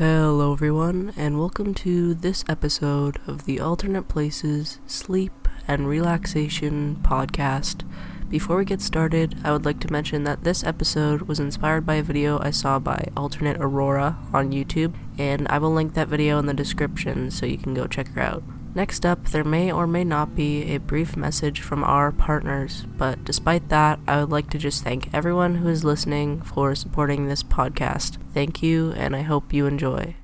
[0.00, 7.86] Hello, everyone, and welcome to this episode of the Alternate Places Sleep and Relaxation Podcast.
[8.30, 11.96] Before we get started, I would like to mention that this episode was inspired by
[11.96, 16.38] a video I saw by Alternate Aurora on YouTube, and I will link that video
[16.38, 18.42] in the description so you can go check her out.
[18.72, 23.24] Next up, there may or may not be a brief message from our partners, but
[23.24, 27.42] despite that, I would like to just thank everyone who is listening for supporting this
[27.42, 28.18] podcast.
[28.32, 30.14] Thank you, and I hope you enjoy.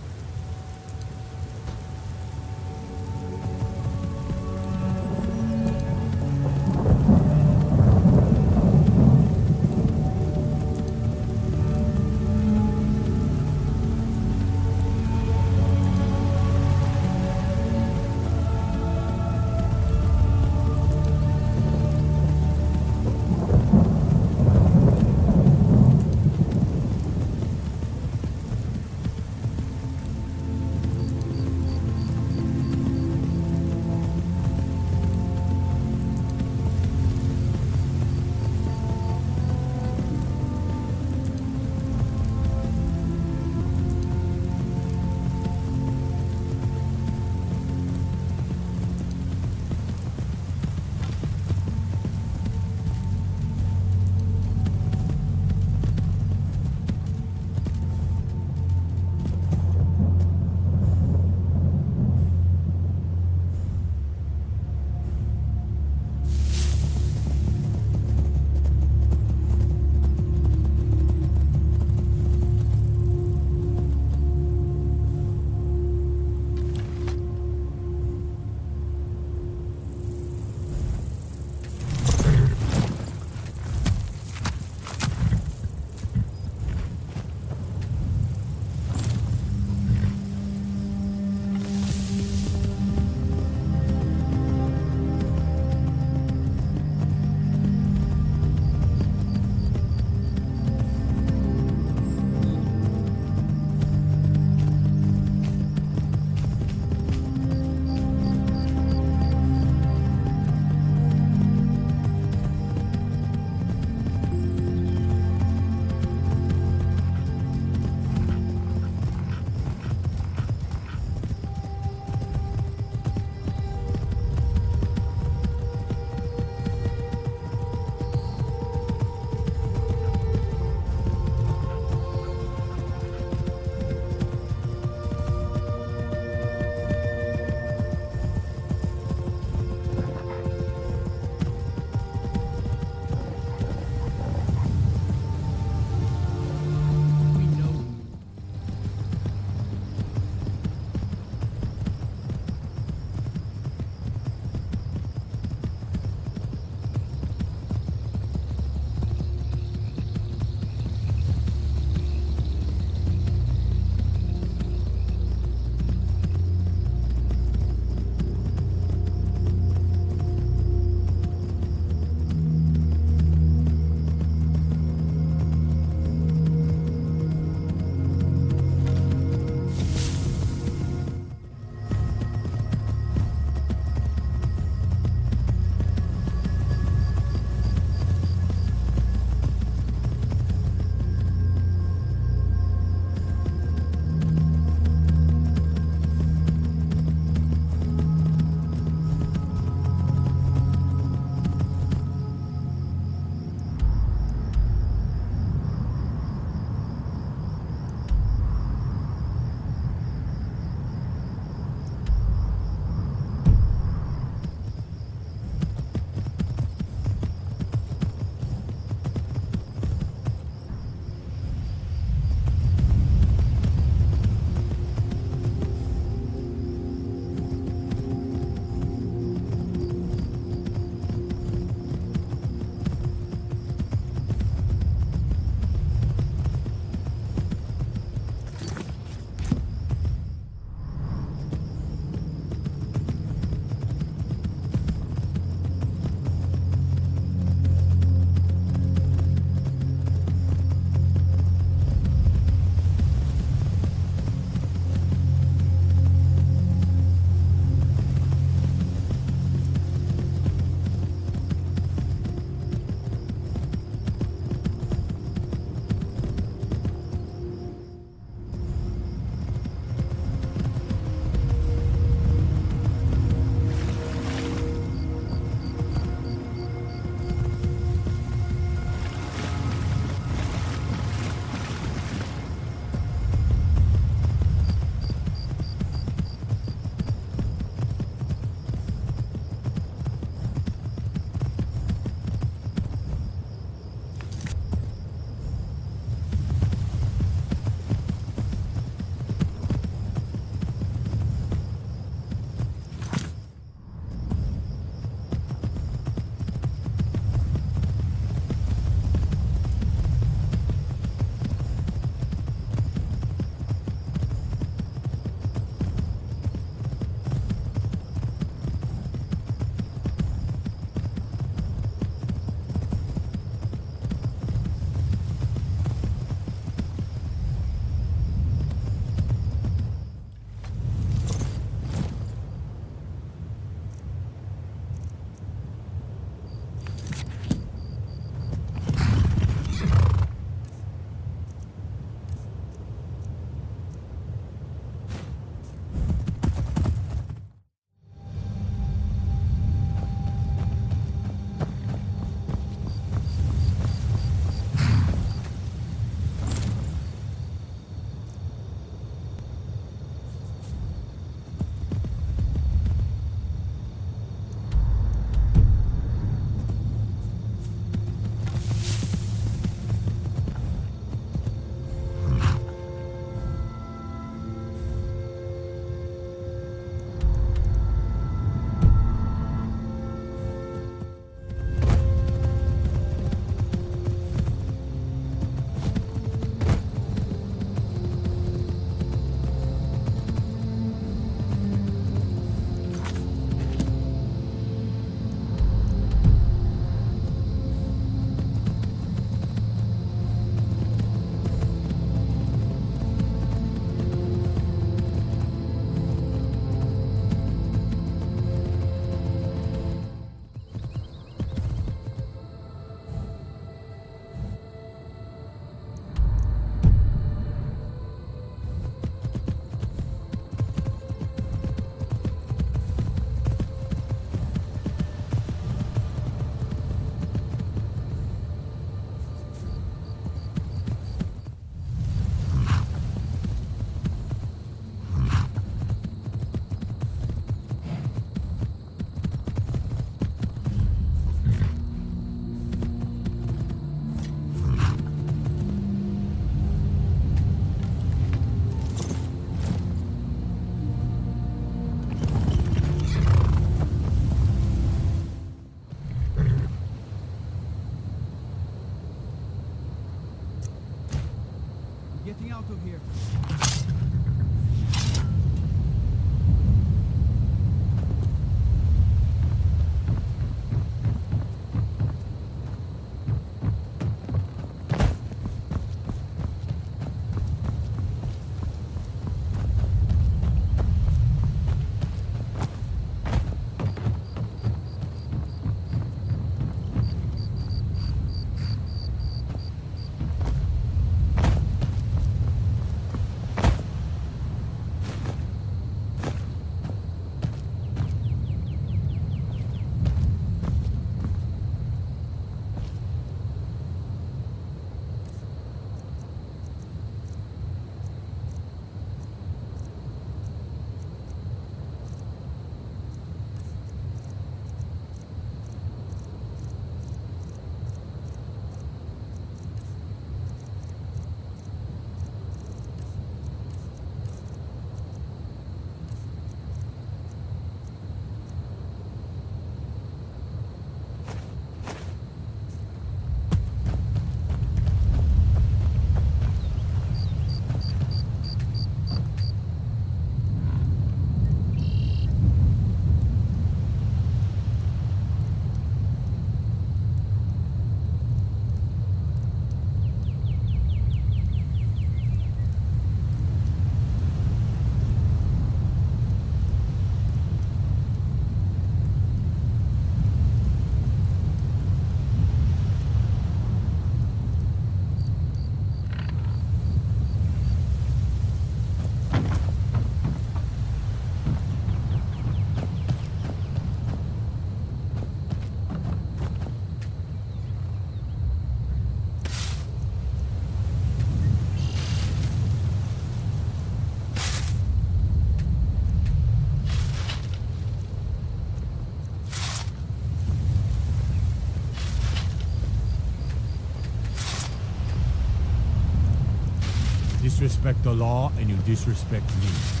[597.80, 600.00] Disrespect the law and you disrespect me.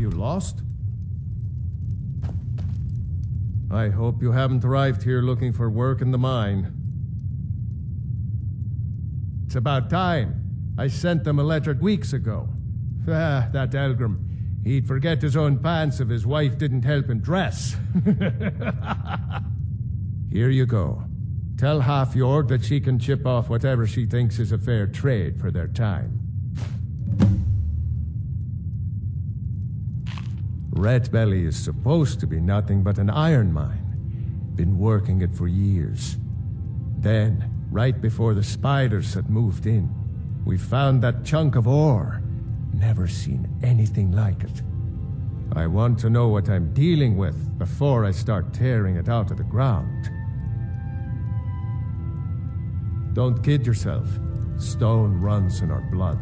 [0.00, 0.62] You lost?
[3.72, 6.72] I hope you haven't arrived here looking for work in the mine.
[9.46, 10.74] It's about time.
[10.76, 12.48] I sent them a letter weeks ago.
[13.08, 14.18] Ah, that Elgrim.
[14.62, 17.76] He'd forget his own pants if his wife didn't help him dress.
[20.30, 21.02] Here you go.
[21.56, 25.50] Tell Hafjorg that she can chip off whatever she thinks is a fair trade for
[25.50, 26.19] their time.
[30.80, 33.84] Red Belly is supposed to be nothing but an iron mine.
[34.54, 36.16] Been working it for years.
[36.96, 39.94] Then, right before the spiders had moved in,
[40.46, 42.22] we found that chunk of ore.
[42.72, 44.62] Never seen anything like it.
[45.52, 49.36] I want to know what I'm dealing with before I start tearing it out of
[49.36, 50.10] the ground.
[53.12, 54.08] Don't kid yourself.
[54.56, 56.20] Stone runs in our blood.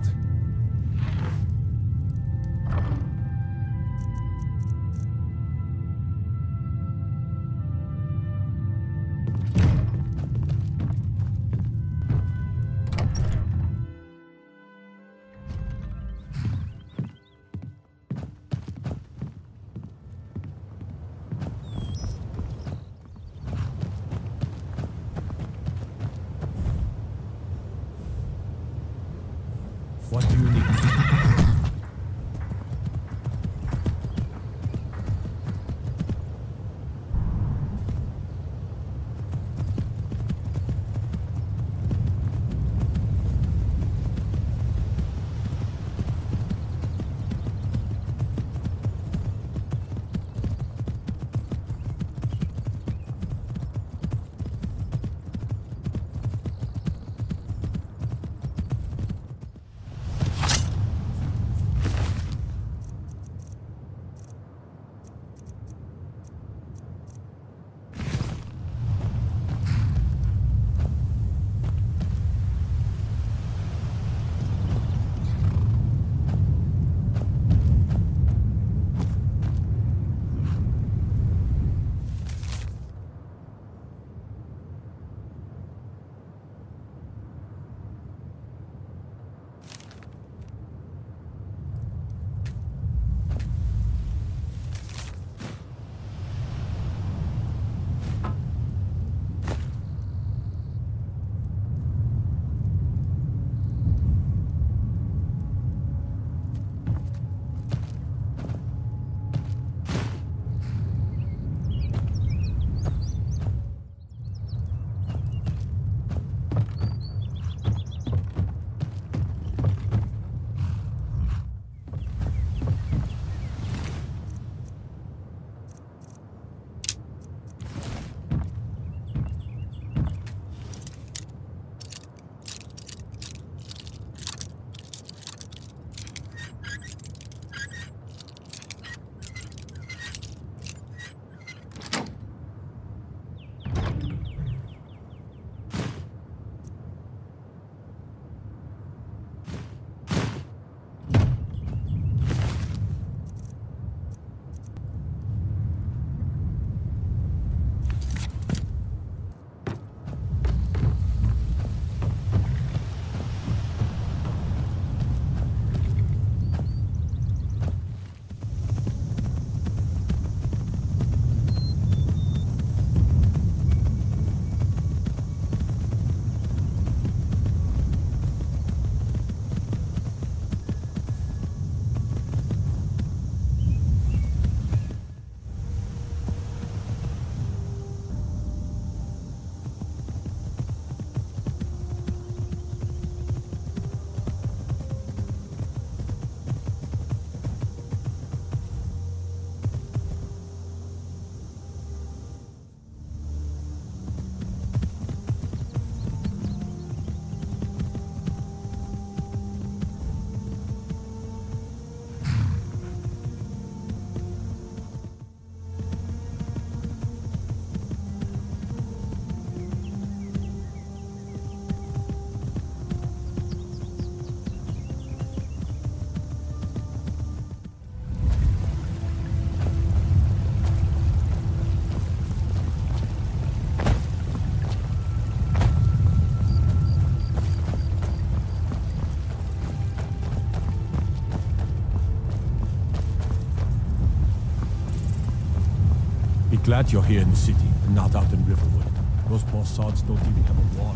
[246.68, 248.84] Glad you're here in the city and not out in Riverwood.
[249.30, 250.94] Those poor sods don't even have a wall.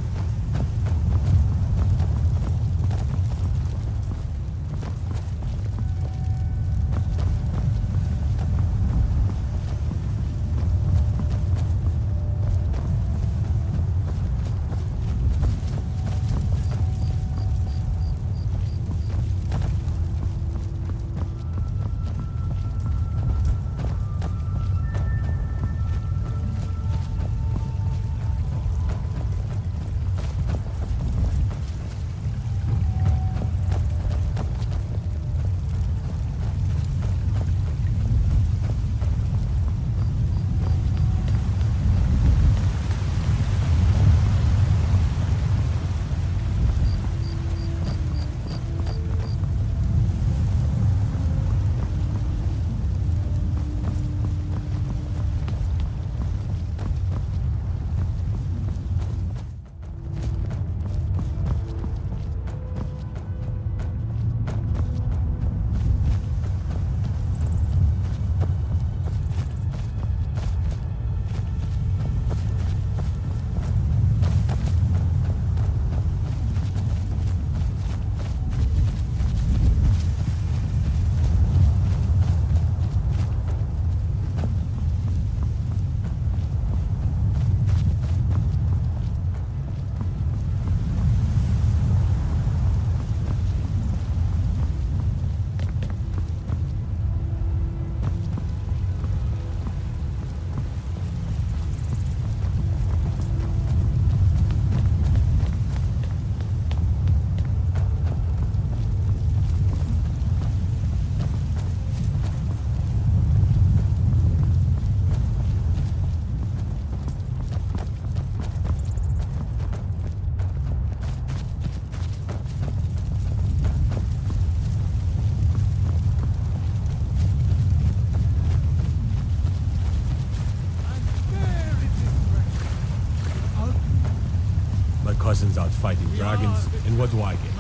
[135.59, 137.52] Out fighting dragons, and what do I get?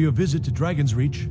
[0.00, 1.28] Your visit to Dragon's Reach.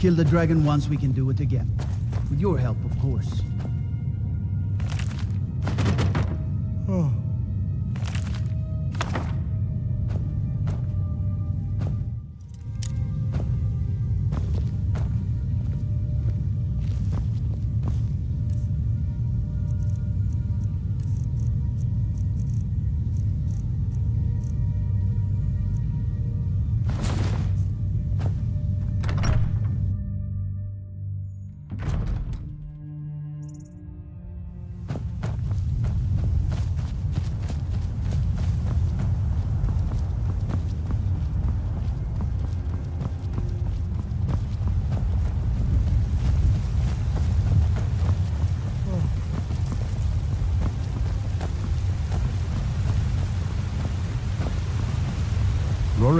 [0.00, 1.70] Killed the dragon once, we can do it again.
[2.30, 3.42] With your help, of course.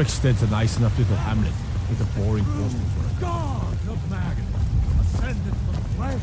[0.00, 1.52] Rorikstead's a nice enough little hamlet
[1.90, 4.46] with a boring postal for a God of Magan,
[4.98, 6.22] ascended from flesh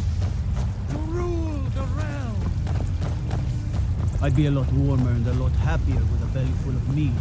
[0.90, 2.38] to rule the realm.
[4.24, 7.14] I'd be a lot warmer and a lot happier with a belly full of meat.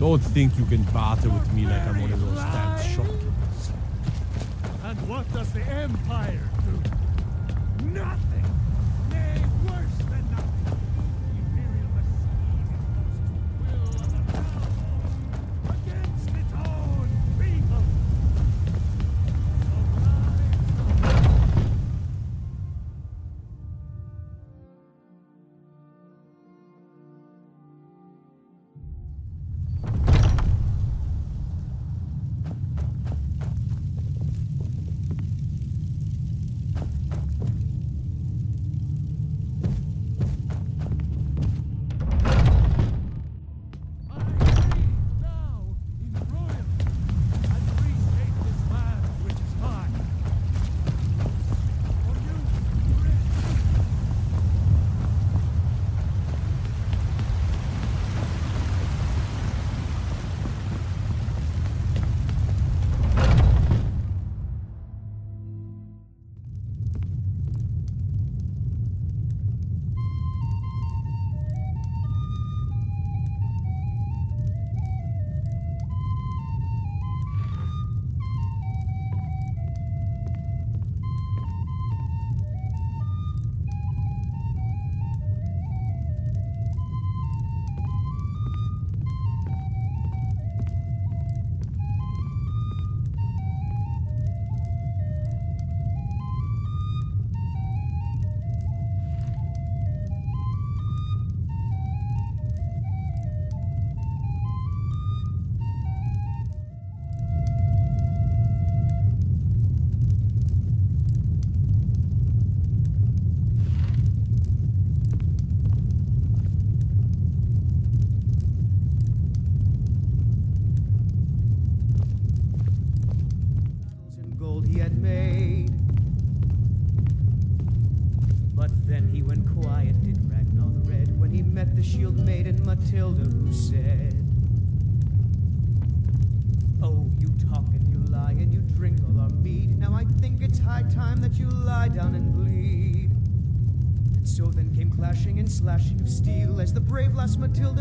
[0.00, 3.70] Don't think you can barter with me like I'm one of those damn shopkeepers.
[4.82, 6.40] And what does the Empire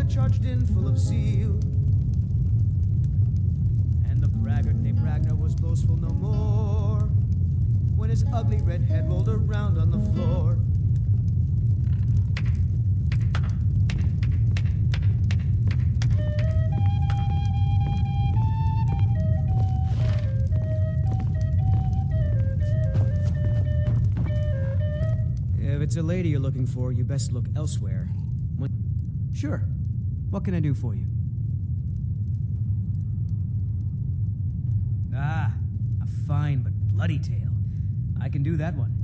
[0.09, 1.51] charged in full of zeal.
[4.09, 7.01] And the braggart named Ragnar was boastful no more
[7.95, 10.57] when his ugly red head rolled around on the floor.
[25.59, 28.09] If it's a lady you're looking for, you best look elsewhere.
[29.33, 29.63] Sure.
[30.33, 31.05] What can I do for you?
[35.15, 35.53] Ah,
[36.01, 37.51] a fine but bloody tale.
[38.19, 38.97] I can do that one.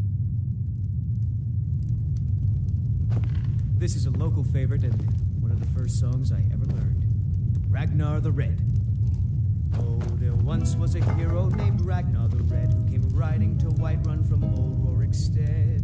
[3.77, 4.99] This is a local favorite and
[5.39, 7.05] one of the first songs I ever learned
[7.69, 8.59] Ragnar the Red.
[9.77, 14.27] Oh, there once was a hero named Ragnar the Red who came riding to Whiterun
[14.27, 15.81] from old Rorikstead.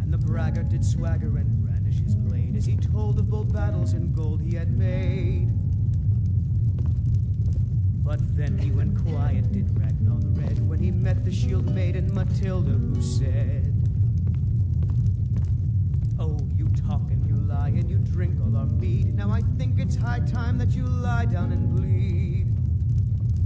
[0.00, 1.63] And the braggart did swagger and
[1.98, 5.48] his blade as he told of bold battles and gold he had made.
[8.04, 12.12] But then he went quiet, did Ragnar the Red, when he met the shield maiden
[12.14, 13.72] Matilda, who said,
[16.18, 19.14] Oh, you talk and you lie and you drink all our mead.
[19.16, 22.46] Now I think it's high time that you lie down and bleed.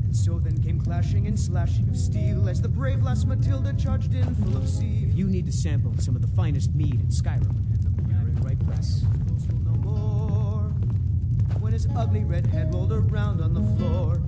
[0.05, 4.15] And so then came clashing and slashing of steel as the brave lass Matilda charged
[4.15, 5.09] in full of zeal.
[5.09, 7.78] If you need to sample some of the finest mead in Skyrim,
[8.69, 10.63] will no more.
[11.61, 14.21] When his ugly red head rolled around on the floor.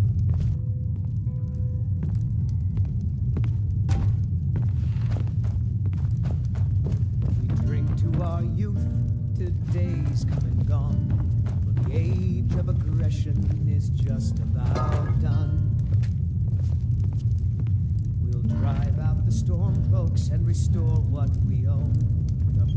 [7.38, 8.84] We drink to our youth,
[9.36, 11.42] today's come and gone.
[11.64, 15.76] For the age of aggression is just about done.
[18.22, 22.19] We'll drive out the storm cloaks and restore what we own.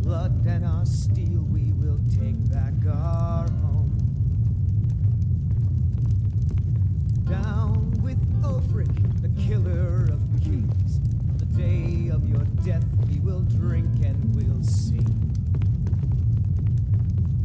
[0.04, 3.98] Blood and our steel, we will take back our home.
[7.24, 11.00] Down with Ulfric, the killer of kings.
[11.30, 15.08] On the day of your death, we will drink and we'll sing.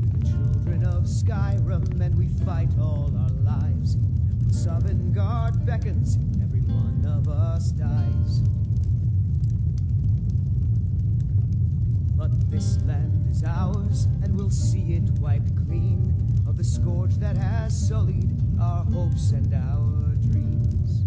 [0.02, 3.94] We're the children of Skyrim, and we fight all our lives.
[3.94, 8.40] And when Sovngarde beckons, every one of us dies.
[12.18, 16.12] But this land is ours, and we'll see it wiped clean
[16.48, 21.04] of the scourge that has sullied our hopes and our dreams.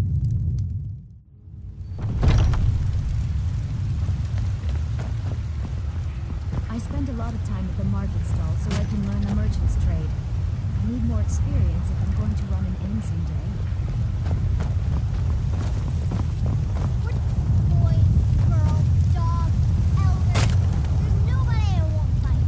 [6.69, 9.35] I spend a lot of time at the market stall so I can learn the
[9.35, 10.09] merchant's trade.
[10.81, 13.33] I need more experience if I'm going to run an inn someday.
[17.03, 17.15] What
[17.69, 18.07] boys,
[18.47, 19.59] girls, dogs,
[19.99, 20.49] elders?
[21.01, 22.45] There's nobody I won't fight.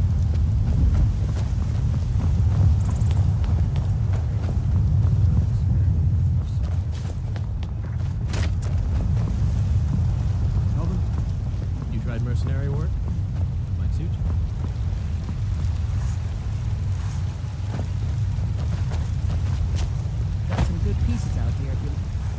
[10.76, 11.00] Melvin,
[11.92, 12.90] you tried mercenary work?
[13.78, 14.08] Might suit you.
[20.48, 21.72] Got some good pieces out here.
[21.72, 21.90] If you...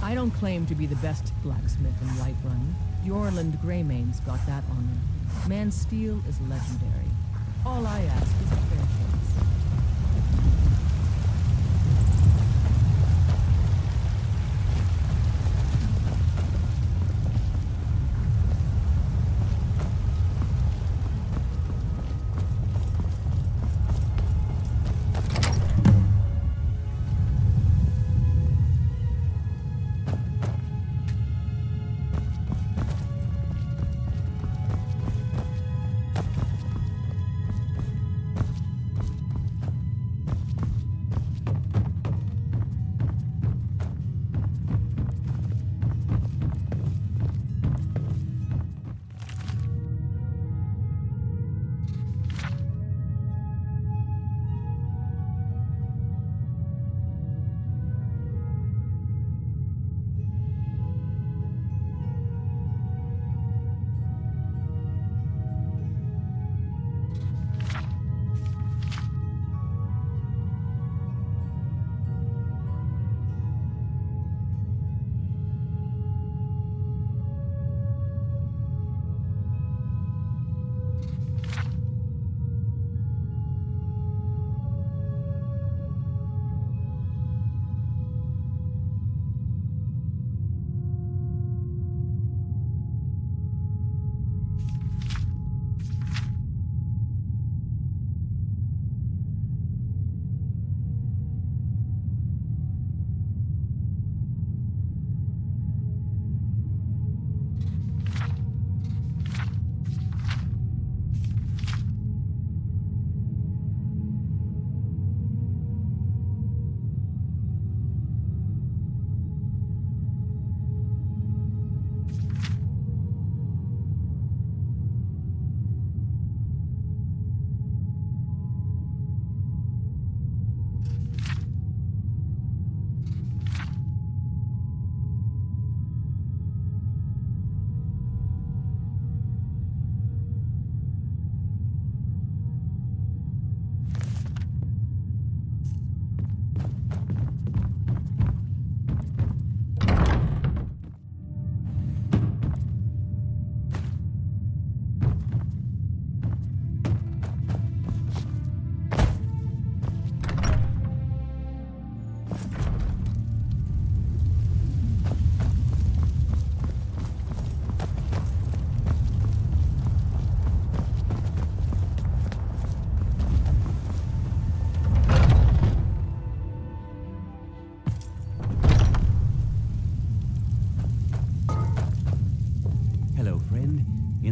[0.02, 0.16] I
[0.66, 2.74] don't to be the best blacksmith in Whiterun.
[3.06, 5.48] Eorlund Greymane's got that honor.
[5.48, 7.12] Man's steel is legendary.
[7.66, 8.85] All I ask is a fair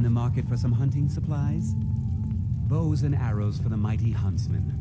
[0.02, 1.76] market for some hunting supplies?
[2.68, 4.80] Bows and arrows for the mighty huntsman.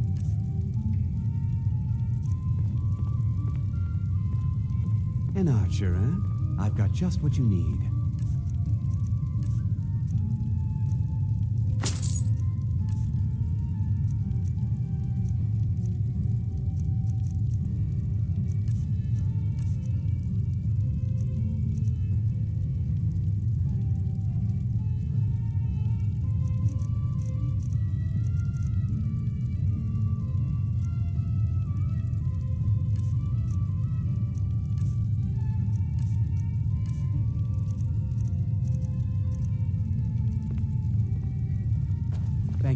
[5.36, 6.62] An archer, eh?
[6.62, 7.91] I've got just what you need.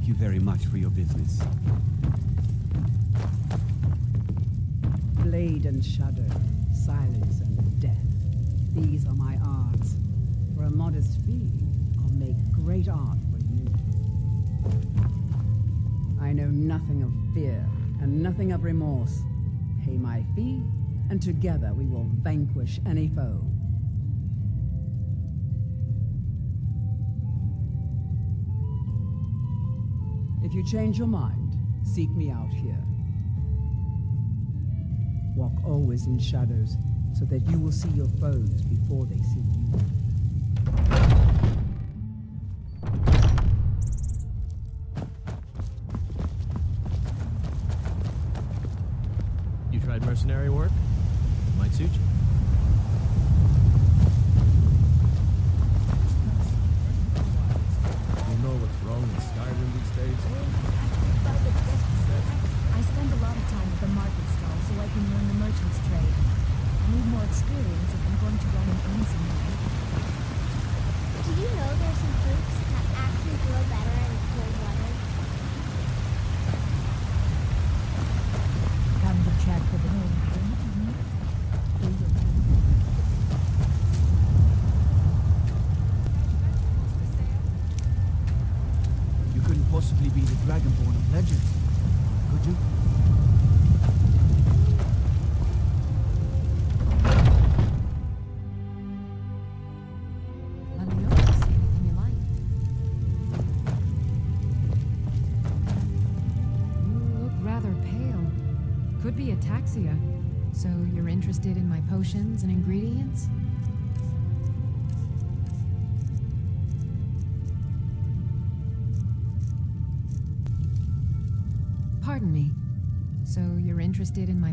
[0.07, 1.42] You very much for your business.
[5.22, 6.26] Blade and shudder,
[6.72, 7.96] silence and death.
[8.72, 9.96] These are my arts.
[10.54, 11.50] For a modest fee,
[11.98, 13.66] I'll make great art for you.
[16.20, 17.66] I know nothing of fear
[18.00, 19.22] and nothing of remorse.
[19.84, 20.62] Pay my fee,
[21.11, 23.40] and together we will vanquish any foe.
[30.47, 32.78] If you change your mind, seek me out here.
[35.34, 36.76] Walk always in shadows,
[37.18, 39.95] so that you will see your foes before they see you.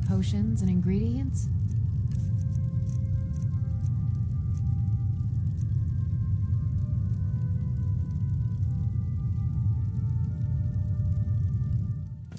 [0.08, 1.48] Potions and ingredients?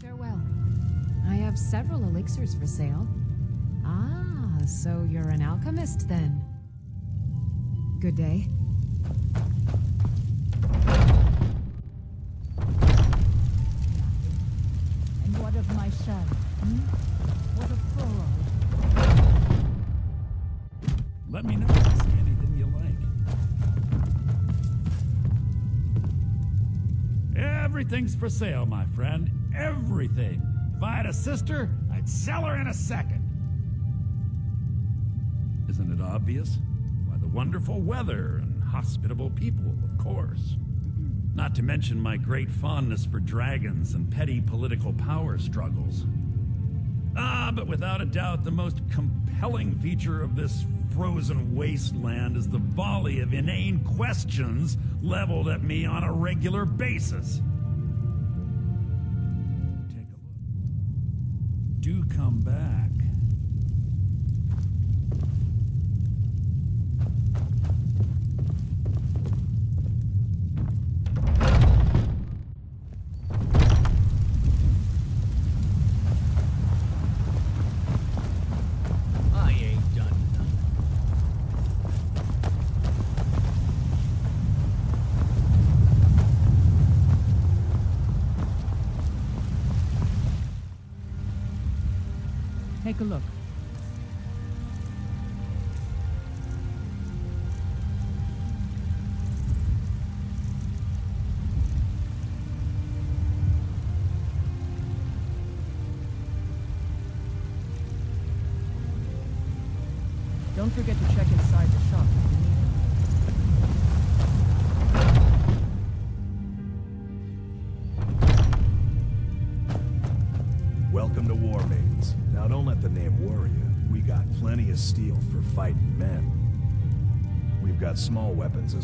[0.01, 0.41] Farewell.
[1.29, 3.07] I have several elixirs for sale.
[3.85, 6.43] Ah, so you're an alchemist then.
[8.01, 8.49] Good day.
[28.05, 29.31] Everything's for sale, my friend.
[29.57, 30.43] Everything.
[30.77, 33.23] If I had a sister, I'd sell her in a second.
[35.71, 36.59] Isn't it obvious?
[37.07, 40.59] Why, the wonderful weather and hospitable people, of course.
[41.35, 46.05] Not to mention my great fondness for dragons and petty political power struggles.
[47.17, 52.59] Ah, but without a doubt, the most compelling feature of this frozen wasteland is the
[52.59, 57.41] volley of inane questions leveled at me on a regular basis.
[62.11, 63.04] Come back.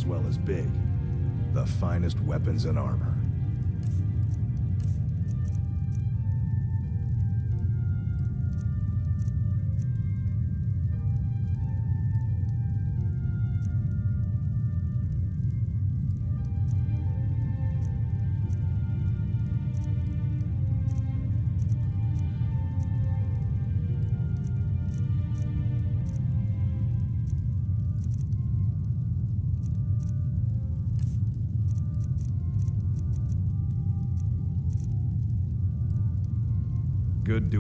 [0.01, 0.67] As well as big.
[1.53, 3.20] The finest weapons and armor.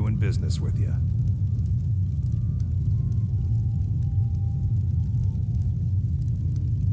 [0.00, 0.94] Doing business with you.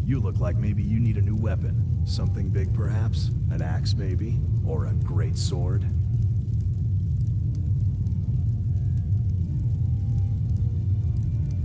[0.05, 2.01] You look like maybe you need a new weapon.
[2.05, 3.29] Something big, perhaps?
[3.49, 4.41] An axe, maybe?
[4.65, 5.85] Or a great sword?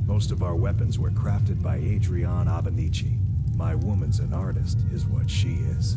[0.07, 3.19] Most of our weapons were crafted by Adrianne Avenicci.
[3.57, 5.97] My woman's an artist, is what she is.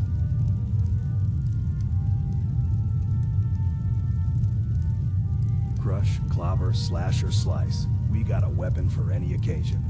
[5.95, 7.87] Crush, clobber, slash, or slice.
[8.11, 9.84] We got a weapon for any occasion.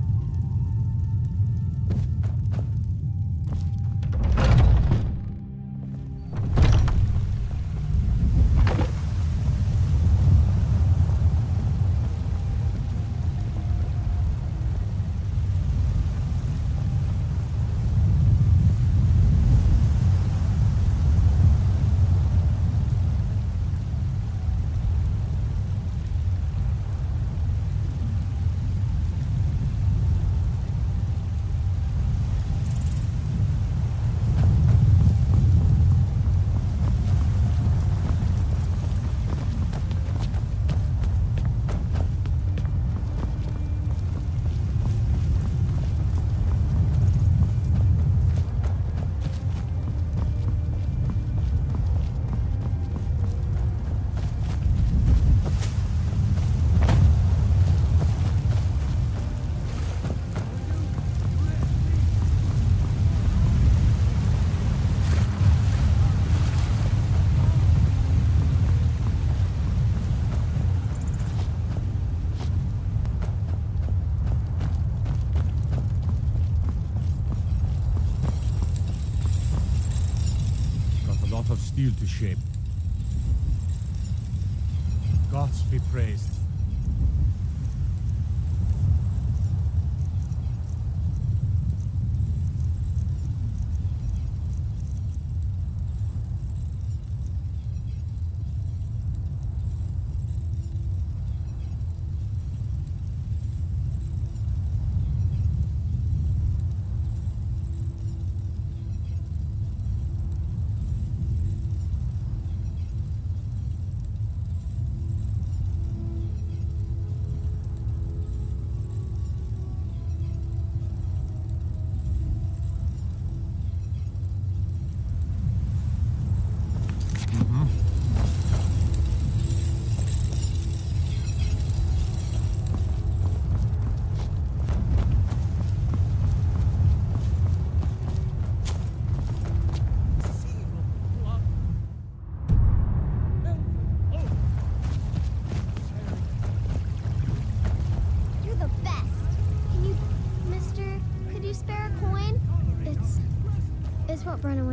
[82.15, 82.44] Shape.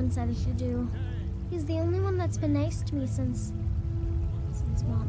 [0.02, 0.88] Brenuin said I should do.
[1.50, 3.52] He's the only one that's been nice to me since,
[4.52, 5.08] since mom,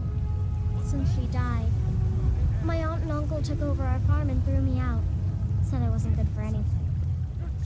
[0.86, 1.68] since she died.
[2.64, 5.02] My aunt and uncle took over our farm and threw me out.
[5.64, 6.66] Said I wasn't good for anything.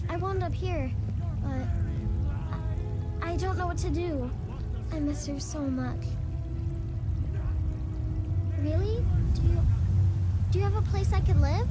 [0.09, 0.91] I wound up here,
[1.43, 1.67] but
[3.21, 4.29] I, I don't know what to do.
[4.93, 6.05] I miss her so much.
[8.61, 9.03] Really?
[9.33, 9.61] Do you?
[10.51, 11.67] Do you have a place I could live?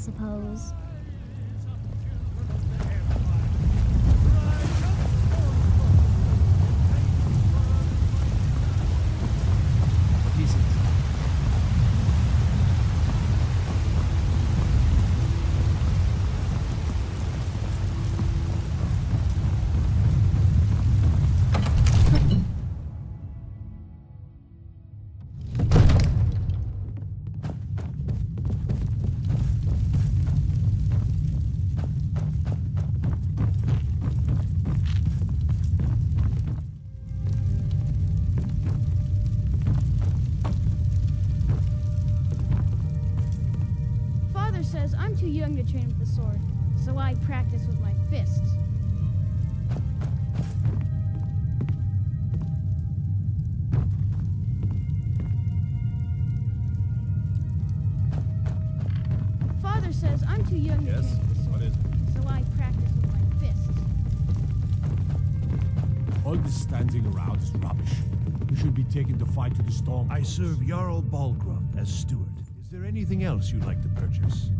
[0.00, 0.72] Suppose.
[45.20, 46.40] Too young to train with the sword,
[46.82, 48.40] so I practice with my fists.
[59.62, 61.80] Father says I'm too young to train with the sword, What is it?
[62.14, 63.68] so I practice with my fists.
[66.24, 67.92] All this standing around is rubbish.
[68.50, 70.10] You should be taking the fight to the storm.
[70.10, 72.28] I serve Jarl Balgruuf as steward.
[72.70, 74.50] Is there anything else you'd like to purchase?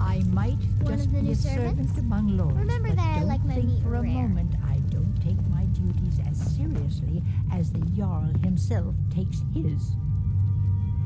[0.00, 1.44] I might One just be a servants?
[1.44, 2.56] servant among lords.
[2.56, 4.12] Remember but that I don't like my think meat for a rare.
[4.12, 9.96] moment I don't take my duties as seriously as the Jarl himself takes his.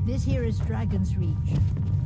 [0.04, 1.36] This here is Dragon's Reach,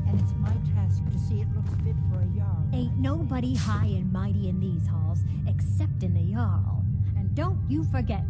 [0.07, 2.65] and it's my task to see it looks fit for a Jarl.
[2.73, 6.85] Ain't nobody high and mighty in these halls except in the Jarl.
[7.17, 8.25] And don't you forget.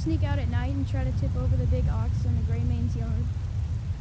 [0.00, 2.96] Sneak out at night and try to tip over the big ox in the Greymane's
[2.96, 3.24] yard.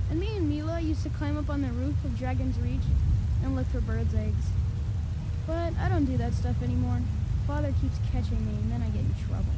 [0.10, 2.88] And me and Mila used to climb up on the roof of Dragon's Reach
[3.44, 4.46] and look for birds' eggs.
[5.50, 7.02] But I don't do that stuff anymore.
[7.48, 9.58] Father keeps catching me and then I get in trouble.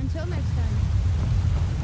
[0.00, 1.77] Until next time.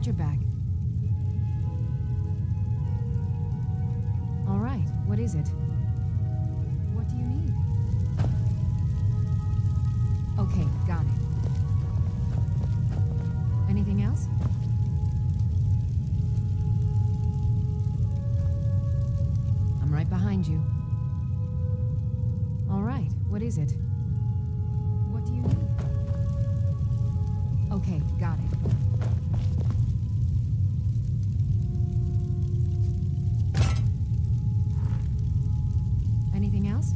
[0.00, 0.49] Got your back.
[36.52, 36.94] Anything else?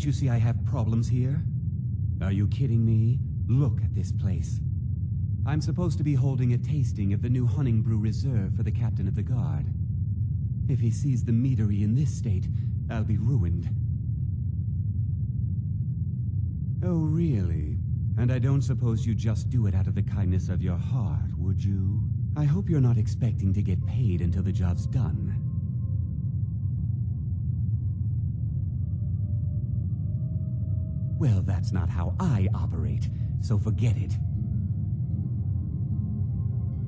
[0.00, 1.42] Can't you see I have problems here?
[2.22, 3.18] Are you kidding me?
[3.48, 4.58] Look at this place.
[5.44, 9.06] I'm supposed to be holding a tasting of the new Honningbrew Reserve for the captain
[9.06, 9.66] of the guard.
[10.70, 12.48] If he sees the meadery in this state,
[12.90, 13.68] I'll be ruined.
[16.82, 17.76] Oh, really?
[18.16, 21.28] And I don't suppose you just do it out of the kindness of your heart,
[21.36, 22.00] would you?
[22.38, 25.49] I hope you're not expecting to get paid until the job's done.
[31.20, 33.10] Well, that's not how I operate,
[33.42, 34.16] so forget it.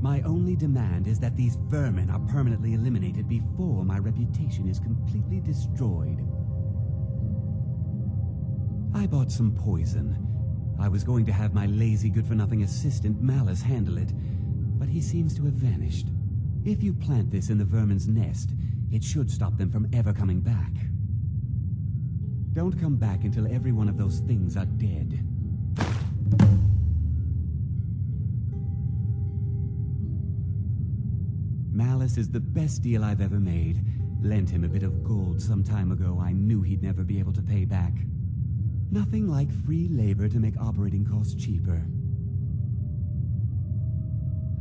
[0.00, 5.40] My only demand is that these vermin are permanently eliminated before my reputation is completely
[5.40, 6.26] destroyed.
[8.94, 10.16] I bought some poison.
[10.80, 14.14] I was going to have my lazy, good for nothing assistant Mallus handle it,
[14.78, 16.06] but he seems to have vanished.
[16.64, 18.52] If you plant this in the vermin's nest,
[18.90, 20.72] it should stop them from ever coming back.
[22.52, 25.26] Don't come back until every one of those things are dead.
[31.72, 33.80] Mallus is the best deal I've ever made.
[34.22, 37.32] Lent him a bit of gold some time ago I knew he'd never be able
[37.32, 37.92] to pay back.
[38.90, 41.82] Nothing like free labor to make operating costs cheaper.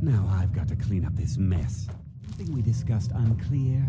[0.00, 1.86] Now I've got to clean up this mess.
[2.26, 3.84] Something we discussed unclear?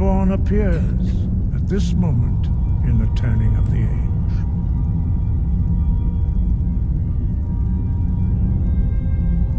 [0.00, 1.10] Dragonborn appears
[1.54, 2.46] at this moment
[2.88, 3.86] in the turning of the age.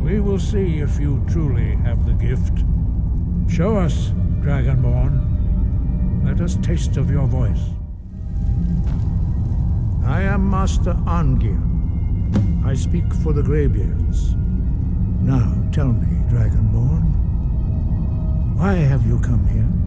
[0.04, 2.64] We will see if you truly have the gift.
[3.54, 6.26] Show us, Dragonborn.
[6.26, 7.62] Let us taste of your voice.
[10.04, 11.62] I am Master Arngeir.
[12.66, 14.34] I speak for the Greybeards.
[15.22, 17.04] Now, tell me, Dragonborn,
[18.58, 19.81] why have you come here?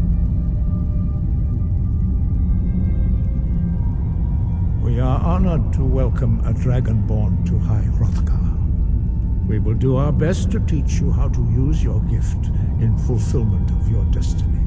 [5.04, 9.46] Are honored to welcome a Dragonborn to High Hrothgar.
[9.46, 12.46] We will do our best to teach you how to use your gift
[12.80, 14.62] in fulfillment of your destiny.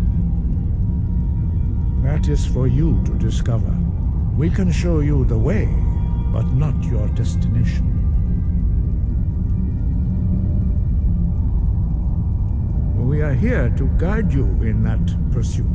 [2.04, 3.76] That is for you to discover.
[4.38, 5.66] We can show you the way,
[6.32, 7.96] but not your destination.
[12.96, 15.66] We are here to guide you in that pursuit,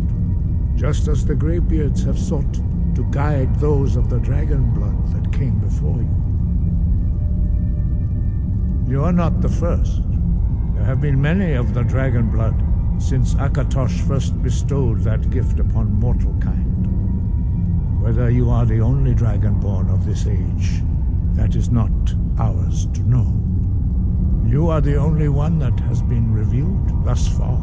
[0.76, 2.60] just as the Greybeards have sought
[2.94, 6.22] to guide those of the dragon blood that came before you.
[8.90, 10.02] You are not the first.
[10.74, 12.54] There have been many of the dragon blood
[12.98, 18.02] since Akatosh first bestowed that gift upon mortal kind.
[18.02, 20.82] Whether you are the only dragonborn of this age,
[21.34, 21.90] that is not
[22.38, 23.32] ours to know.
[24.46, 27.62] You are the only one that has been revealed thus far.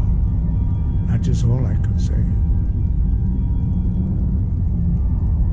[1.07, 2.38] That is all I can say.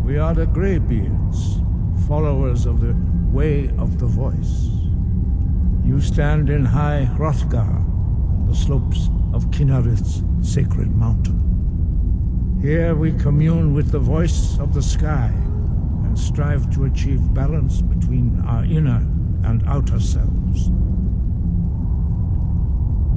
[0.07, 1.61] We are the Greybeards,
[2.07, 2.95] followers of the
[3.33, 4.69] Way of the Voice.
[5.85, 12.61] You stand in High Hrothgar, on the slopes of Kynareth's sacred mountain.
[12.63, 15.33] Here we commune with the voice of the sky
[16.05, 19.05] and strive to achieve balance between our inner
[19.43, 20.69] and outer selves.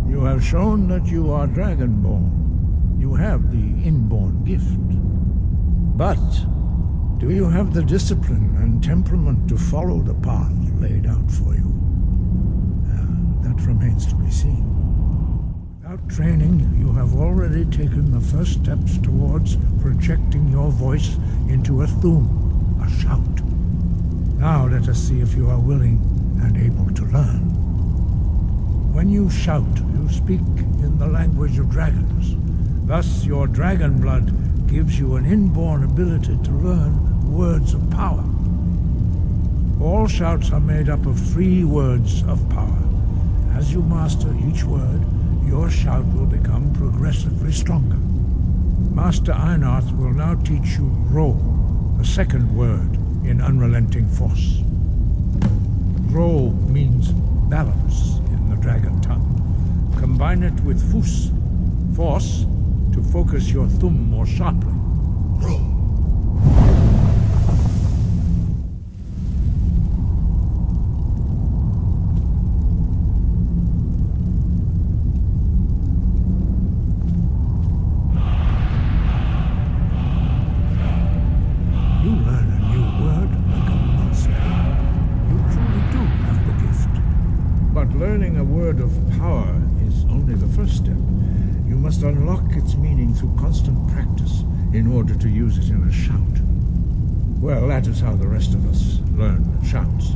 [0.09, 2.99] You have shown that you are Dragonborn.
[2.99, 4.79] You have the inborn gift.
[5.95, 6.17] But
[7.19, 11.67] do you have the discipline and temperament to follow the path laid out for you?
[12.87, 14.63] Uh, that remains to be seen.
[15.81, 21.17] Without training, you have already taken the first steps towards projecting your voice
[21.49, 22.25] into a Thu'um,
[22.81, 23.43] a shout.
[24.39, 25.99] Now let us see if you are willing
[26.41, 27.41] and able to learn.
[28.93, 32.37] When you shout, you speak in the language of dragons.
[32.87, 34.33] Thus, your dragon blood
[34.69, 38.23] gives you an inborn ability to learn words of power.
[39.81, 42.77] All shouts are made up of three words of power.
[43.55, 45.03] As you master each word,
[45.47, 47.97] your shout will become progressively stronger.
[48.93, 51.33] Master Einarth will now teach you Ro,
[51.97, 52.95] the second word
[53.25, 54.61] in Unrelenting Force.
[56.11, 57.11] Ro means
[57.49, 59.25] balance in the dragon tongue.
[59.99, 61.31] Combine it with Fus,
[61.95, 62.45] force,
[62.93, 64.78] to focus your Thu'um more sharply.
[98.09, 100.15] How the rest of us learn shouts.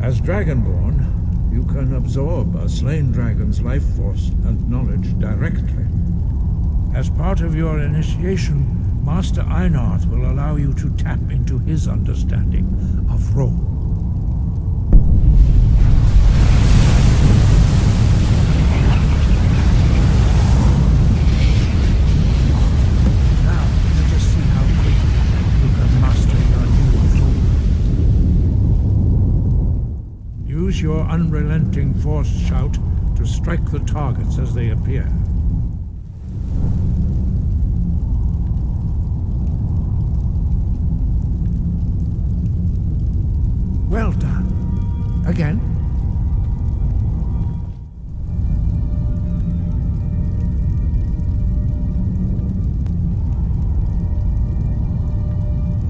[0.00, 5.84] As Dragonborn, you can absorb a slain dragon's life force and knowledge directly.
[6.94, 12.64] As part of your initiation, Master Einarth will allow you to tap into his understanding
[13.10, 13.75] of Ro.
[30.66, 32.76] Use your unrelenting force shout
[33.14, 35.04] to strike the targets as they appear.
[43.88, 45.22] Well done.
[45.24, 45.60] Again.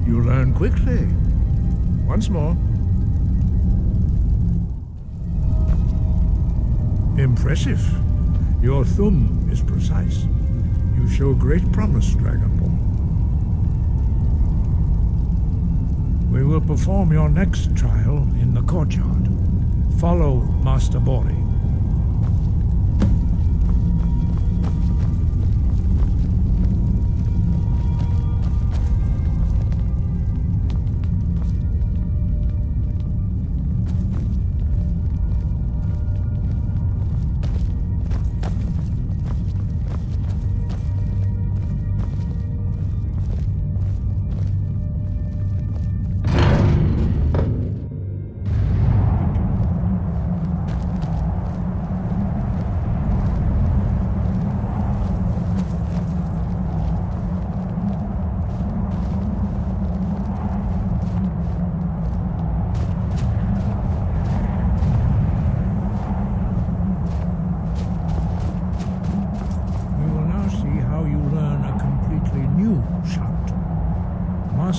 [0.05, 1.07] You learn quickly.
[2.05, 2.55] Once more.
[7.17, 7.81] Impressive.
[8.61, 10.27] Your Thu'um is precise.
[10.95, 12.77] You show great promise, Dragonborn.
[16.31, 19.27] We will perform your next trial in the courtyard.
[19.99, 21.46] Follow Master Borri.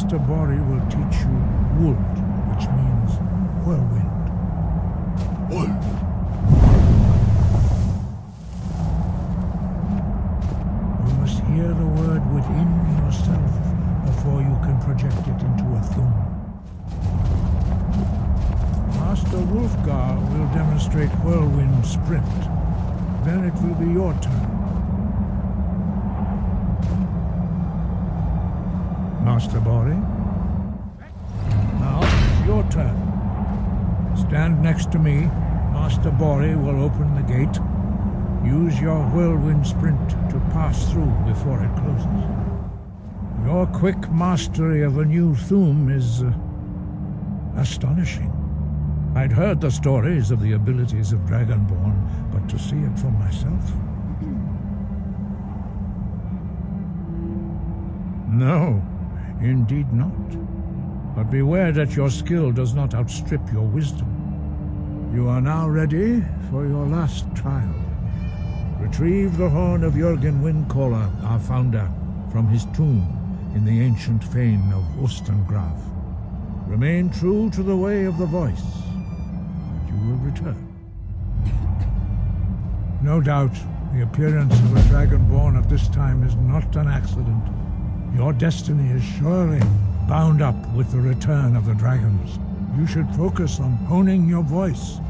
[0.08, 1.36] Master Borri will teach you
[1.84, 2.00] Wuld,
[2.48, 3.20] which means
[3.60, 4.24] whirlwind.
[11.04, 12.68] You must hear the word within
[13.04, 13.52] yourself
[14.06, 16.14] before you can project it into a Thu'um.
[18.94, 22.24] Master Wulfgar will demonstrate whirlwind sprint.
[23.26, 24.58] Then it will be your turn.
[29.22, 29.77] Master Borri.
[34.78, 35.22] Next to me.
[35.72, 37.58] Master Borri will open the gate.
[38.48, 42.06] Use your whirlwind sprint to pass through before it closes.
[43.44, 46.32] Your quick mastery of a new Thu'um is uh,
[47.60, 48.30] astonishing.
[49.16, 53.72] I'd heard the stories of the abilities of Dragonborn, but to see it for myself?
[58.30, 58.80] No,
[59.40, 61.16] indeed not.
[61.16, 64.17] But beware that your skill does not outstrip your wisdom.
[65.18, 67.74] You are now ready for your last trial.
[68.78, 71.90] Retrieve the horn of Jürgen Windcaller, our founder,
[72.30, 73.04] from his tomb
[73.56, 75.76] in the ancient fane of Ustengrav.
[76.68, 80.64] Remain true to the way of the voice, and you will return.
[83.02, 83.56] No doubt,
[83.94, 87.42] the appearance of a dragonborn at this time is not an accident.
[88.14, 89.60] Your destiny is surely
[90.06, 92.38] bound up with the return of the dragons.
[92.78, 95.00] You should focus on honing your voice,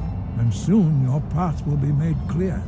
[0.40, 2.62] and soon your path will be made clear.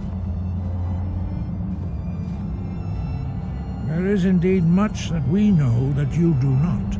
[3.87, 6.99] There is indeed much that we know that you do not.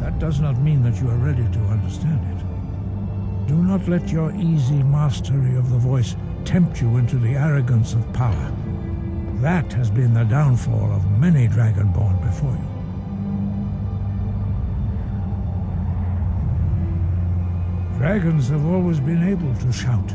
[0.00, 3.48] That does not mean that you are ready to understand it.
[3.48, 8.12] Do not let your easy mastery of the voice tempt you into the arrogance of
[8.12, 8.52] power.
[9.40, 12.77] That has been the downfall of many Dragonborn before you.
[17.98, 20.14] Dragons have always been able to shout.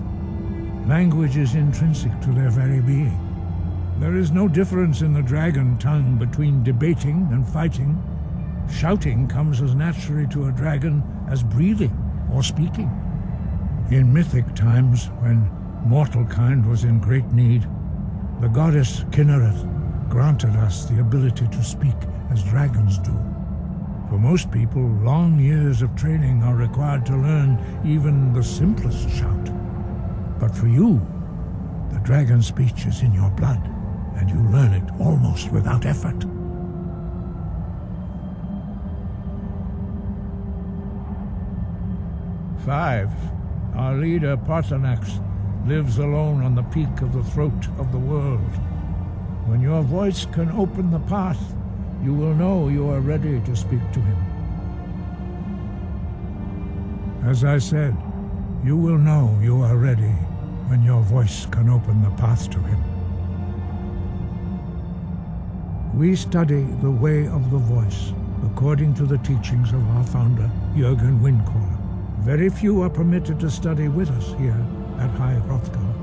[0.88, 3.20] Language is intrinsic to their very being.
[4.00, 8.02] There is no difference in the dragon tongue between debating and fighting.
[8.72, 11.92] Shouting comes as naturally to a dragon as breathing
[12.34, 12.90] or speaking.
[13.92, 15.52] In mythic times, when
[15.86, 17.68] mortal kind was in great need,
[18.40, 21.98] the goddess Kynareth granted us the ability to speak
[22.32, 23.33] as dragons do.
[24.14, 29.50] For most people, long years of training are required to learn even the simplest shout.
[30.40, 31.02] But for you,
[31.92, 33.60] the dragon speech is in your blood,
[34.18, 36.22] and you learn it almost without effort.
[42.64, 43.10] Five.
[43.74, 48.54] Our leader, Paarthurnax lives alone on the peak of the throat of the world.
[49.48, 51.56] When your voice can open the path,
[52.04, 54.18] you will know you are ready to speak to him.
[57.26, 57.96] As I said,
[58.66, 60.14] you will know you are ready
[60.68, 62.84] when your voice can open the path to him.
[65.94, 68.12] We study the way of the voice
[68.46, 71.80] according to the teachings of our founder, Jürgen Windcaller.
[72.20, 74.66] Very few are permitted to study with us here
[75.00, 75.94] at High Hrothgar.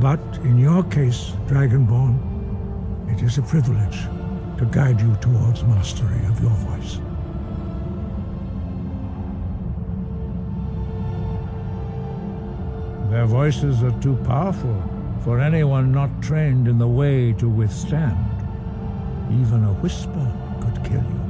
[0.00, 2.20] But in your case, Dragonborn,
[3.12, 4.06] it is a privilege
[4.58, 6.98] to guide you towards mastery of your voice.
[13.10, 14.82] Their voices are too powerful
[15.22, 18.16] for anyone not trained in the way to withstand.
[19.40, 21.25] Even a whisper could kill you.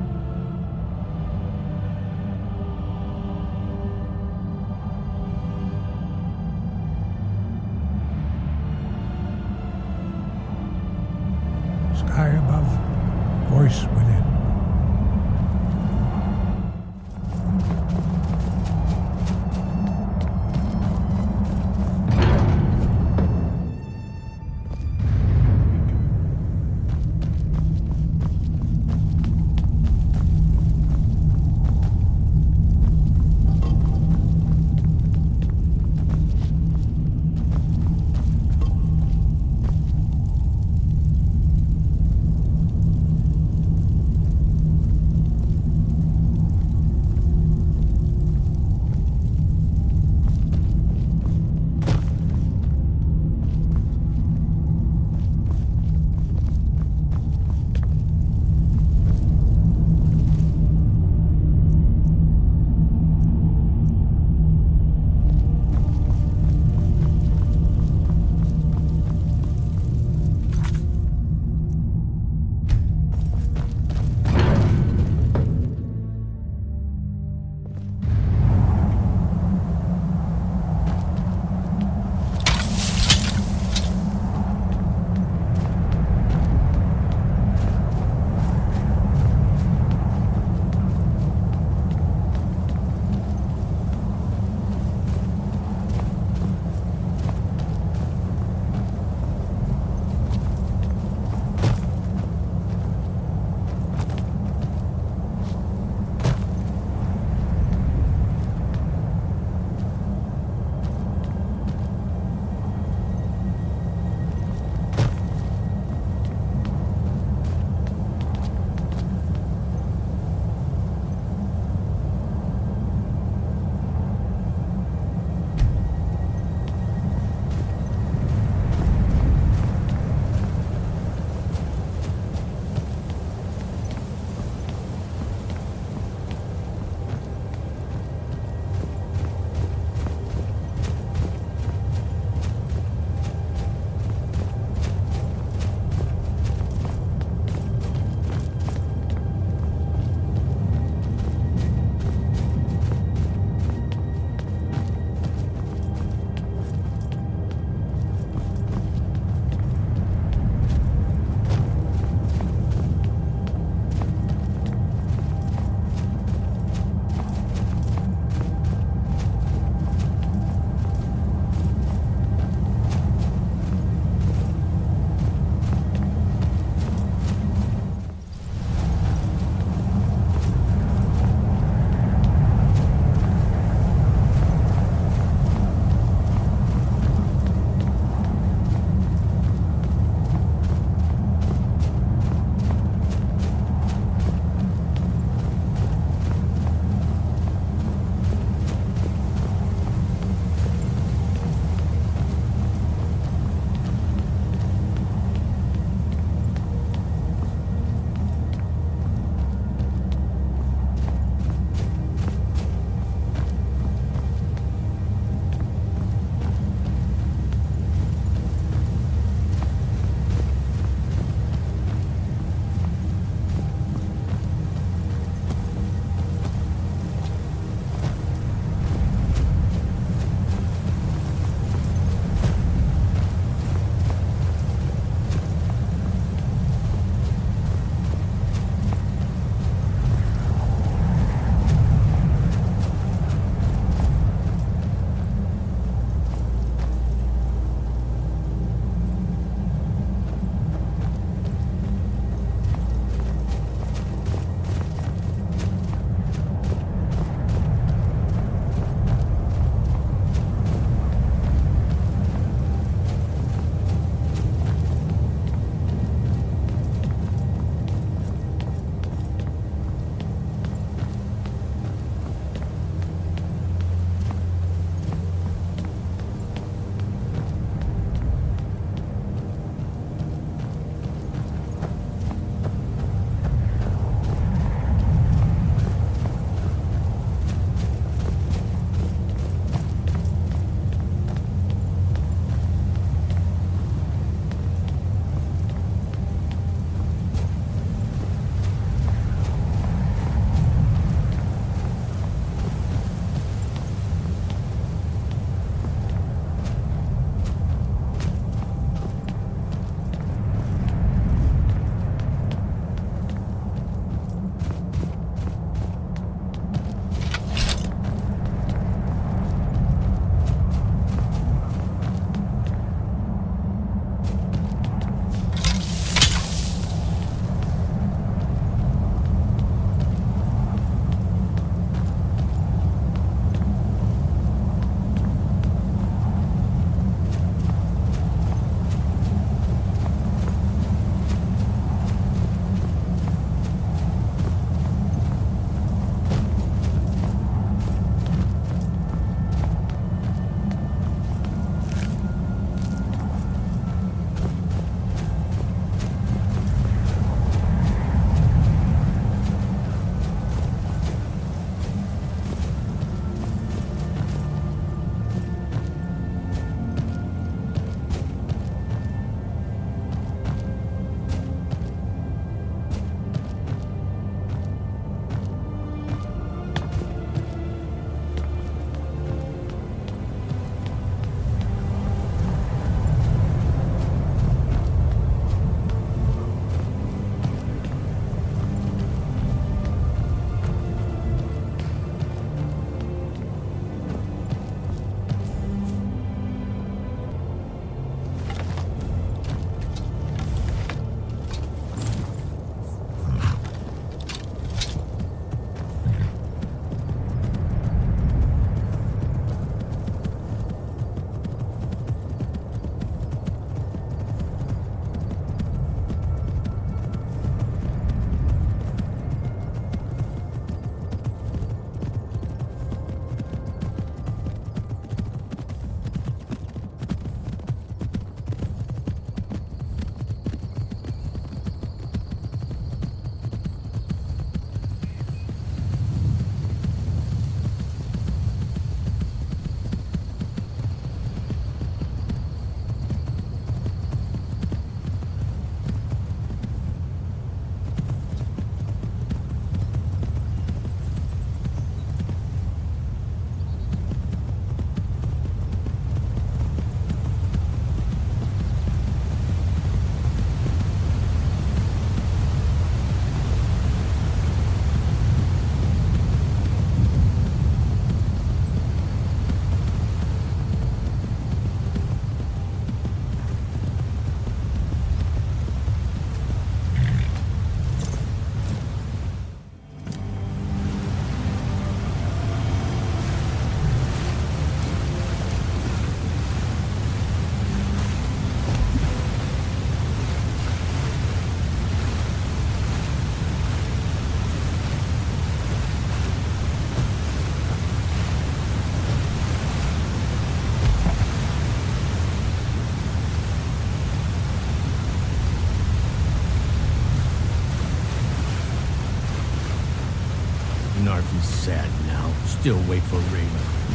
[512.67, 513.49] Still wait for rain.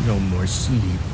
[0.08, 1.11] No more sleep.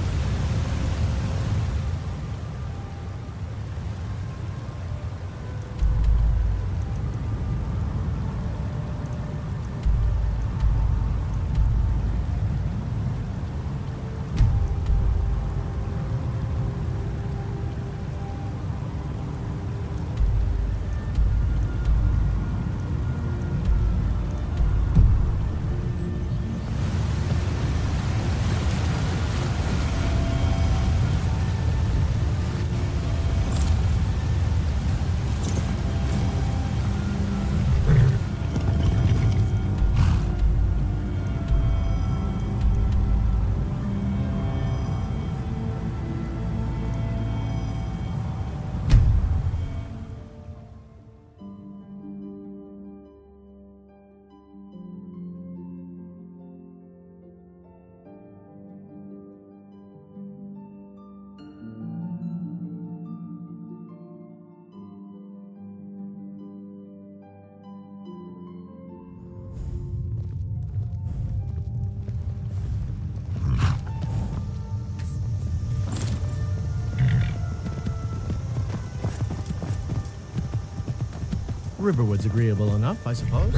[81.88, 83.54] Riverwood's agreeable enough, I suppose,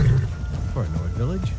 [0.71, 1.51] for a Nord village.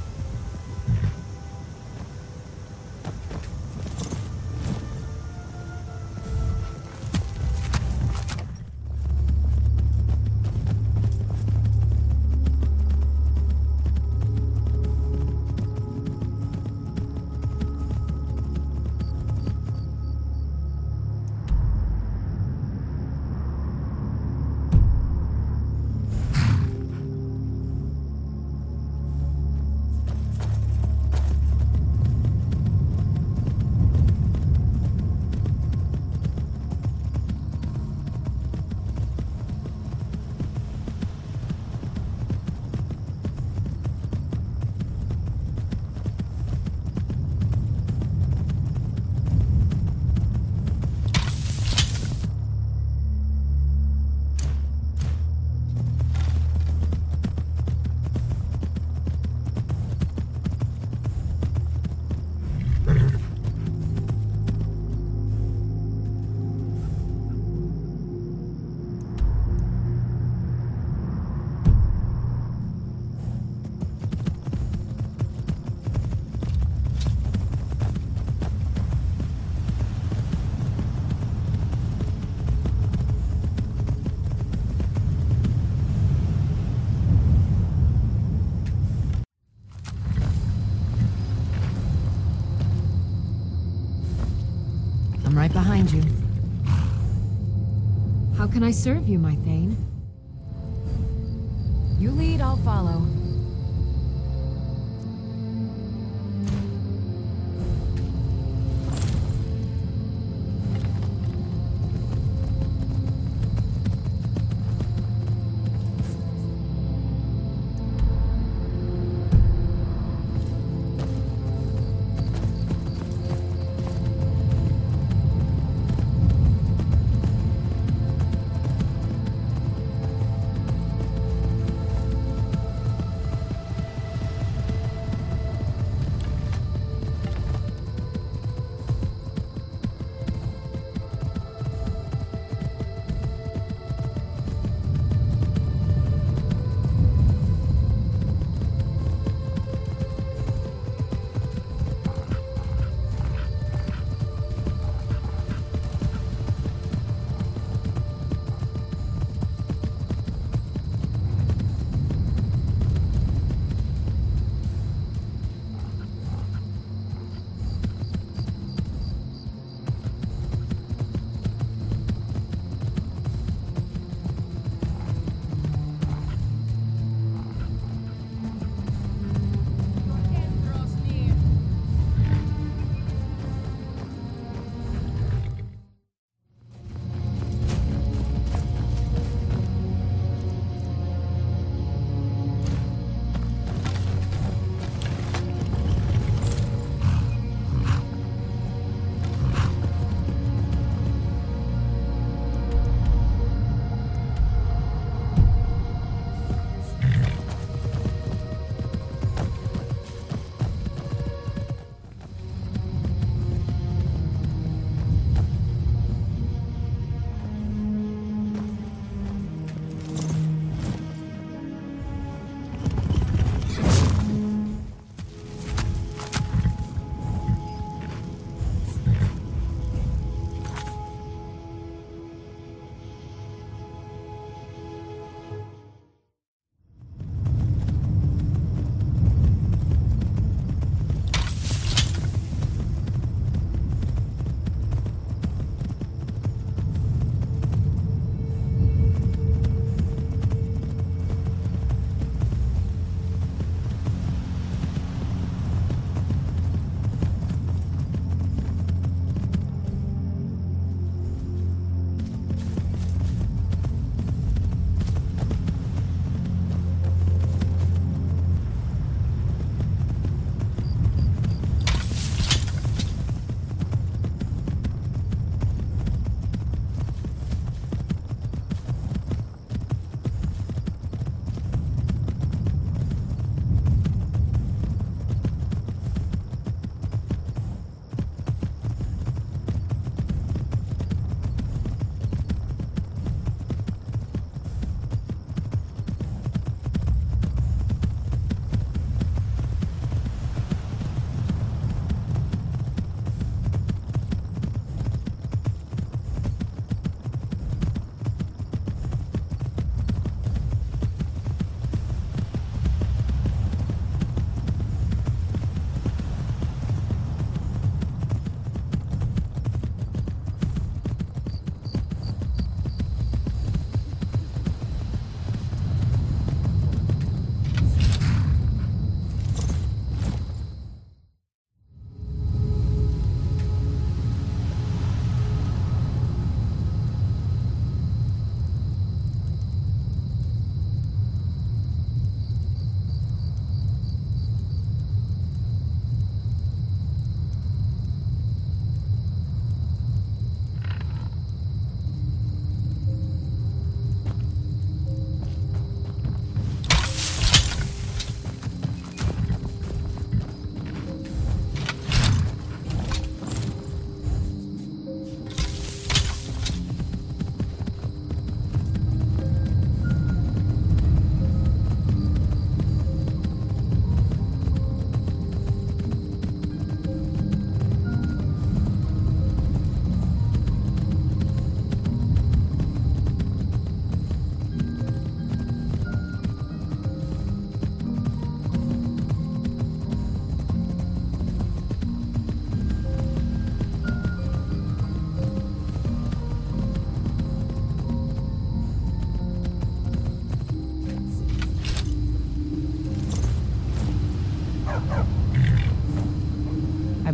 [98.60, 99.89] Can I serve you, my Thane?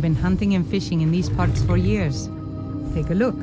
[0.07, 2.29] Been hunting and fishing in these parts for years.
[2.93, 3.35] Take a look.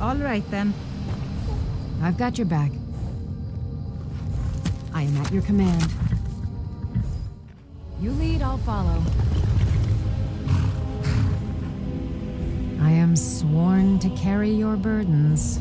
[0.00, 0.72] All right then.
[2.00, 2.70] I've got your back.
[4.92, 5.84] I am at your command.
[8.00, 9.02] You lead, I'll follow.
[12.80, 15.58] I am sworn to carry your burdens.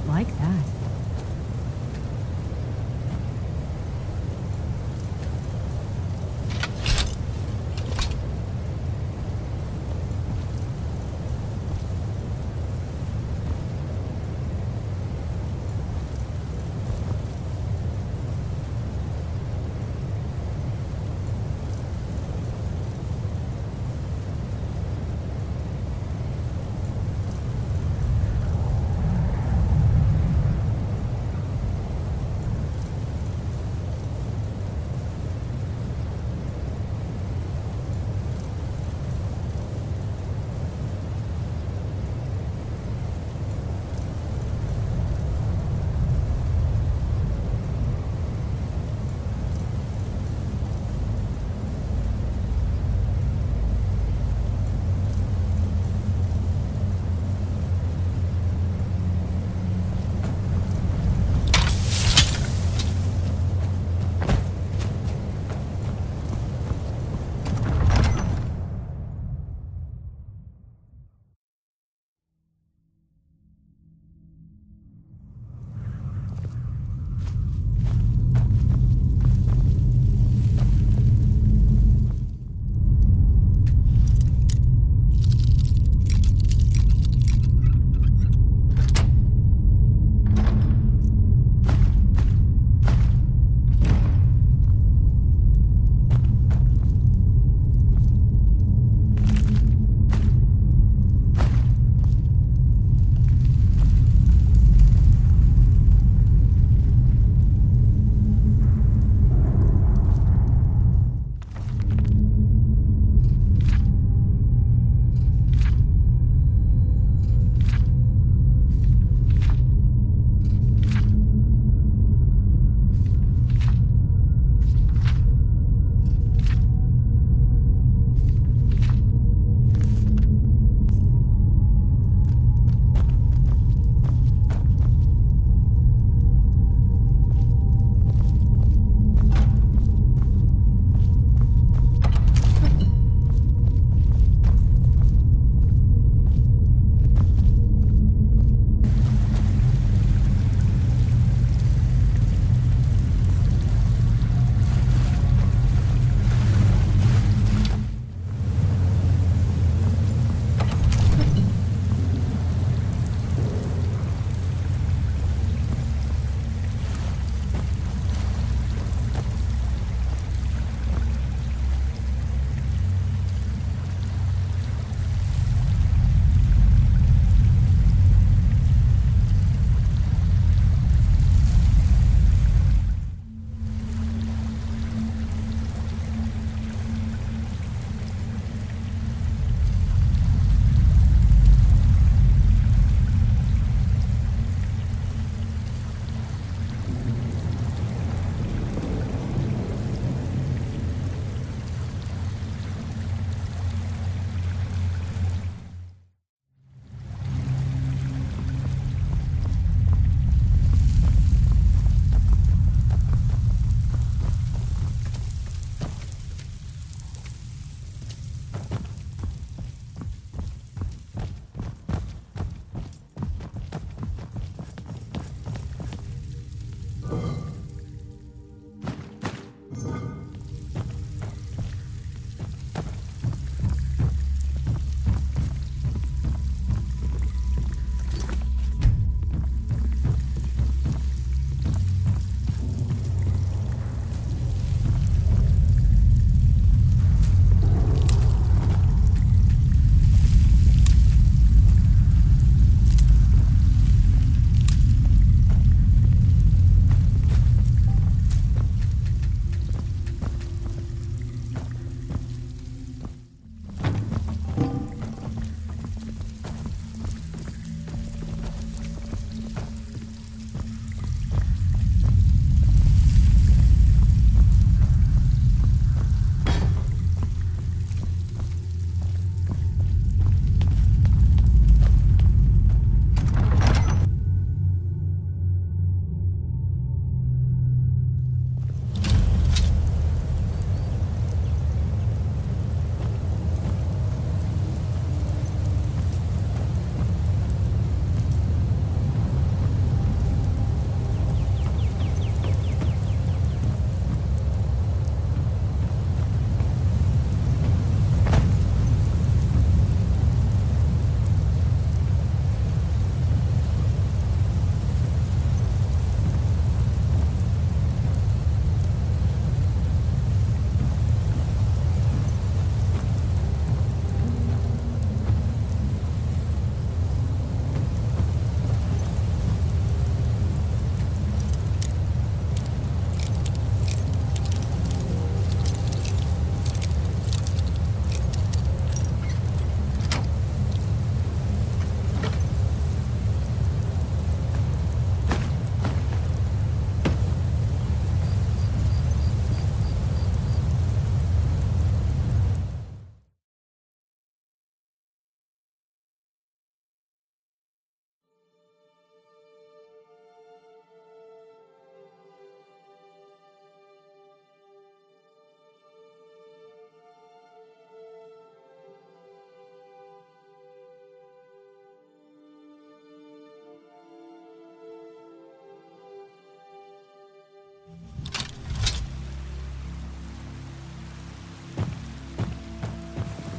[0.00, 0.31] Like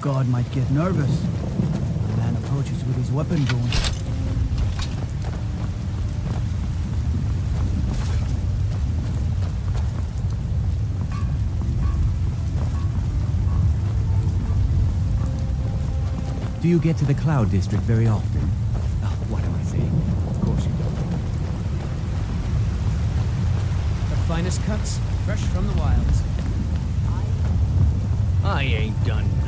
[0.04, 1.24] guard might get nervous.
[1.24, 3.70] A man approaches with his weapon drawn.
[16.62, 18.42] Do you get to the Cloud District very often?
[19.04, 20.02] Oh, what am I saying?
[20.32, 20.96] Of course you don't.
[24.10, 26.22] The finest cuts, fresh from the wilds.
[28.44, 29.43] I ain't done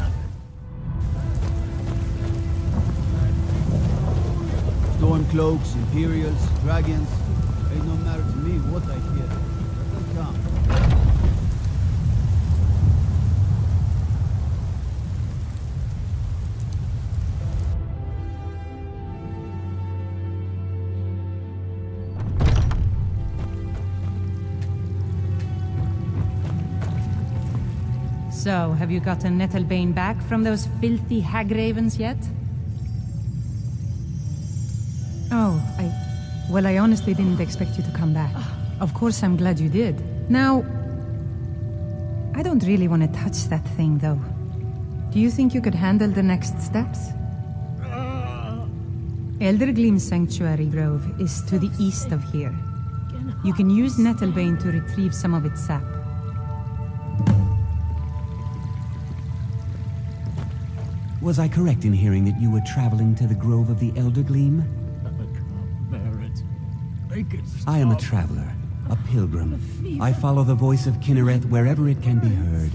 [5.75, 7.09] Imperials, dragons.
[7.85, 9.29] No matter to me what I hear.
[10.15, 10.35] Come.
[28.31, 32.17] So, have you gotten Nettlebane back from those filthy hag ravens yet?
[36.55, 38.33] Well, I honestly didn't expect you to come back.
[38.79, 40.01] Of course, I'm glad you did.
[40.29, 40.63] Now.
[42.33, 44.21] I don't really want to touch that thing, though.
[45.11, 47.09] Do you think you could handle the next steps?
[47.83, 48.65] Uh.
[49.39, 52.55] Eldergleam Sanctuary Grove is to the east of here.
[53.43, 55.83] You can use Nettlebane to retrieve some of its sap.
[61.21, 64.84] Was I correct in hearing that you were traveling to the Grove of the Eldergleam?
[67.15, 68.51] Barrett, make it I am a traveler,
[68.89, 69.59] a pilgrim.
[70.01, 72.71] I follow the voice of Kynareth wherever it can be heard.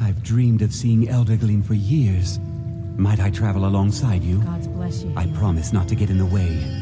[0.00, 2.38] I've dreamed of seeing Eldergleam for years.
[2.96, 4.40] Might I travel alongside you?
[4.40, 5.12] God bless you.
[5.16, 6.80] I promise not to get in the way.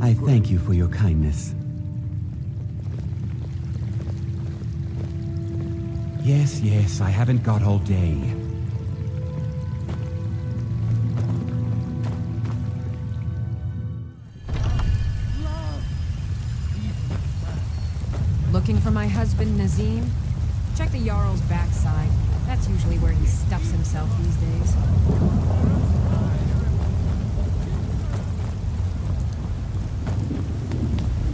[0.00, 1.54] I thank you for your kindness.
[6.22, 8.34] Yes, yes, I haven't got all day.
[19.78, 20.10] Husband,
[20.76, 22.08] Check the Jarl's backside.
[22.46, 24.74] That's usually where he stuffs himself these days.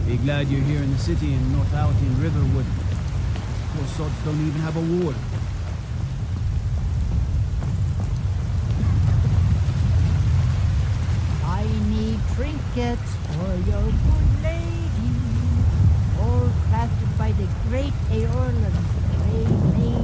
[0.07, 2.65] Be glad you're here in the city and not out in Riverwood.
[2.65, 5.15] These poor sods don't even have a ward.
[11.45, 14.54] I need trinkets for your good lady, all crafted
[17.17, 19.94] by the great Eorlund,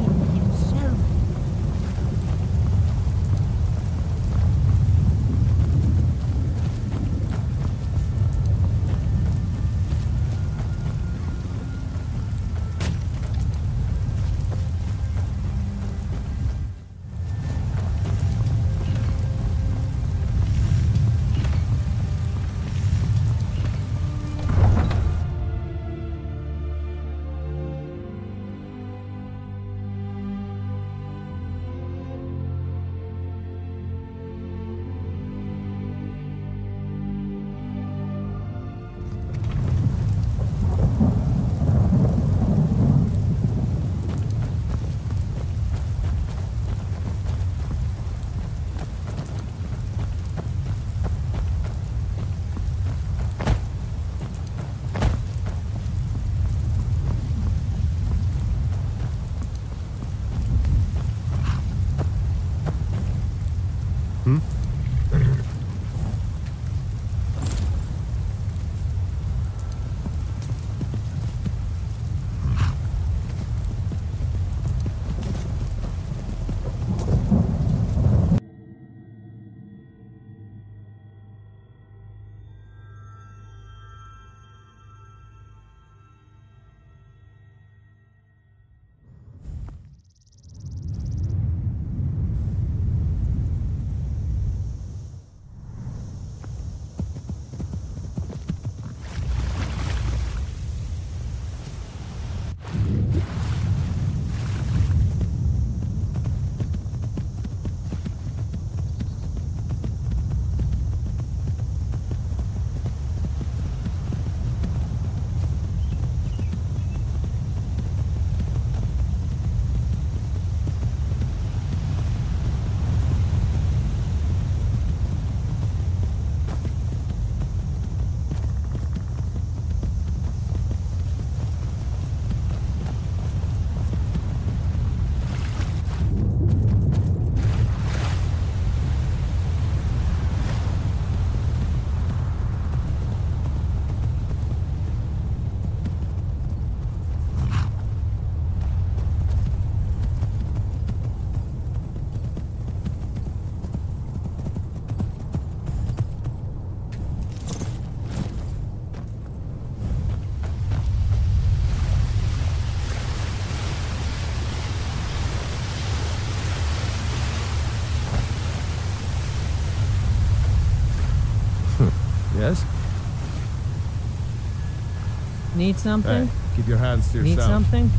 [175.71, 176.29] Need something?
[176.57, 177.37] Keep your hands to yourself.
[177.37, 177.89] Need something?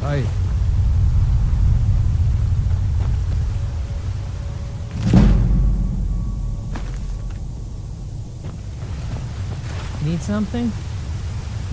[0.00, 0.24] Hi.
[10.02, 10.72] Need something?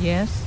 [0.01, 0.40] Yes?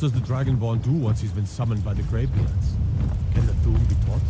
[0.00, 2.74] Does the Dragonborn do once he's been summoned by the Greybeards?
[3.34, 4.22] Can the Thu'um be taught?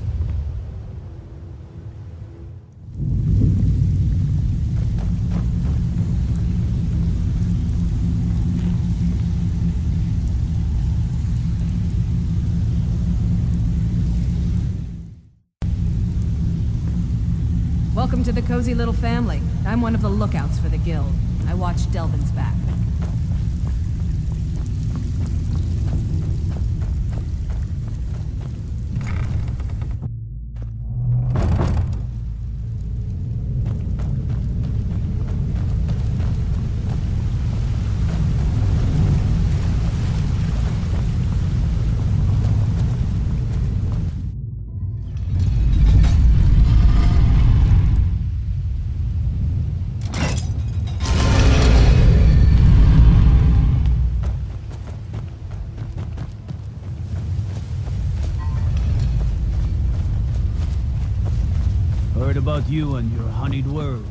[17.95, 19.41] Welcome to the cozy little family.
[19.65, 21.13] I'm one of the lookouts for the guild.
[21.47, 22.55] I watch Delvin's back.
[62.71, 64.07] You and your honeyed words.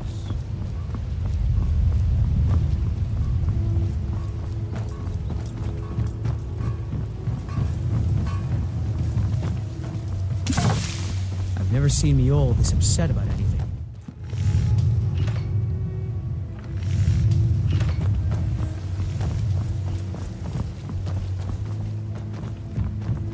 [11.56, 13.62] I've never seen Mjoll this upset about anything.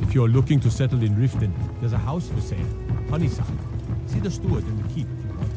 [0.03, 2.59] If you're looking to settle in Riften, there's a house for sale.
[3.07, 3.74] Honeyside.
[4.15, 5.51] See the steward in the keep if you want.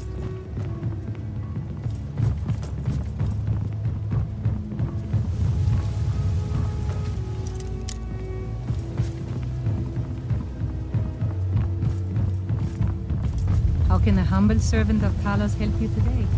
[13.86, 16.37] How can a humble servant of Talos help you today?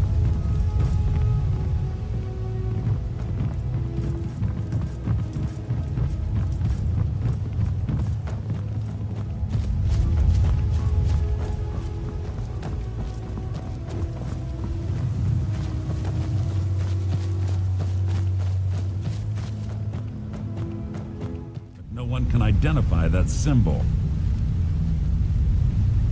[23.41, 23.83] Symbol.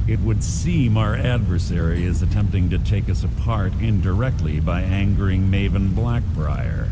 [0.07, 5.91] It would seem our adversary is attempting to take us apart indirectly by angering Maven
[5.91, 6.89] Blackbriar.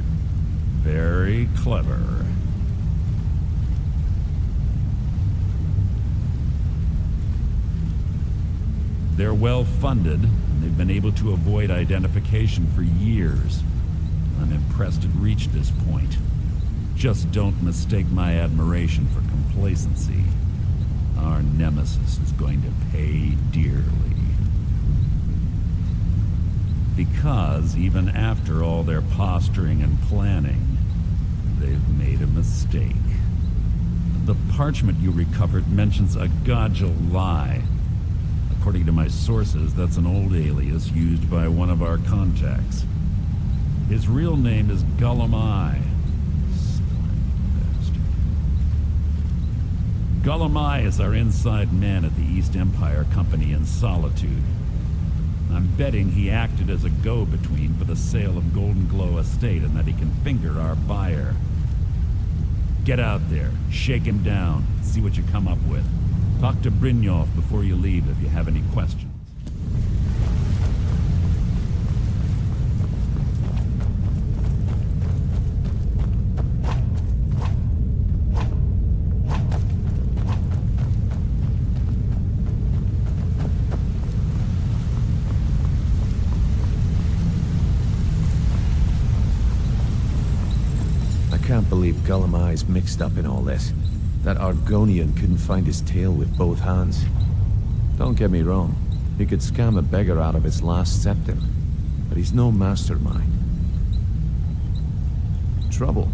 [0.82, 2.26] Very clever.
[9.14, 13.62] They're well funded, and they've been able to avoid identification for years.
[14.42, 16.18] I'm impressed it reached this point.
[16.96, 20.24] Just don't mistake my admiration for complacency.
[21.18, 23.84] Our nemesis is going to pay dearly.
[26.96, 30.78] Because even after all their posturing and planning,
[31.58, 32.94] they've made a mistake.
[34.24, 37.62] The parchment you recovered mentions a Gajul-Lei.
[38.58, 42.86] According to my sources, that's an old alias used by one of our contacts.
[43.90, 45.82] His real name is Gulum-Ei.
[50.26, 54.42] Gulum-Ei is our inside man at the East Empire Company in Solitude.
[55.52, 59.84] I'm betting he acted as a go-between for the sale of Goldenglow Estate and that
[59.84, 61.36] he can finger our buyer.
[62.84, 65.86] Get out there, shake him down, see what you come up with.
[66.40, 69.12] Talk to Brynjolf before you leave if you have any questions.
[91.46, 93.72] I believe Gulum-Ei's mixed up in all this.
[94.22, 97.04] That Argonian couldn't find his tail with both hands.
[97.98, 98.74] Don't get me wrong,
[99.18, 101.40] he could scam a beggar out of his last septim,
[102.08, 103.32] but he's no mastermind.
[105.70, 106.08] Trouble?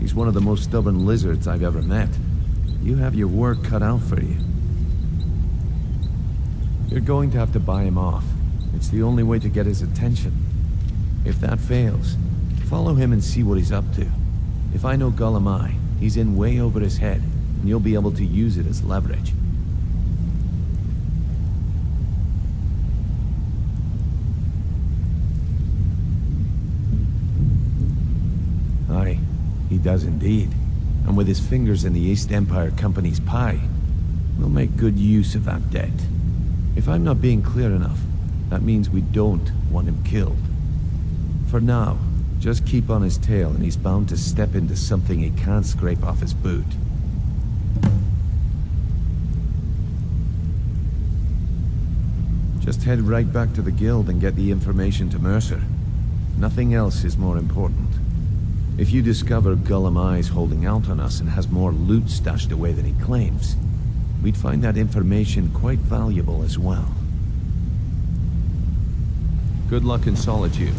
[0.00, 2.08] He's one of the most stubborn lizards I've ever met.
[2.82, 4.36] You have your work cut out for you.
[6.88, 8.24] You're going to have to buy him off.
[8.74, 10.32] It's the only way to get his attention.
[11.24, 12.16] If that fails,
[12.68, 14.06] follow him and see what he's up to.
[14.74, 17.22] If I know Gulum-Ei, he's in way over his head,
[17.60, 19.32] and you'll be able to use it as leverage.
[28.90, 29.18] Aye,
[29.68, 30.50] he does indeed.
[31.06, 33.60] And with his fingers in the East Empire Company's pie,
[34.38, 35.90] we'll make good use of that debt.
[36.74, 37.98] If I'm not being clear enough,
[38.48, 40.38] that means we don't want him killed.
[41.48, 41.98] For now,
[42.42, 46.02] Just keep on his tail and he's bound to step into something he can't scrape
[46.02, 46.66] off his boot.
[52.58, 55.62] Just head right back to the guild and get the information to Mercer.
[56.36, 57.88] Nothing else is more important.
[58.76, 62.84] If you discover Gulum-Ei's holding out on us and has more loot stashed away than
[62.84, 63.54] he claims,
[64.20, 66.92] we'd find that information quite valuable as well.
[69.70, 70.74] Good luck in Solitude.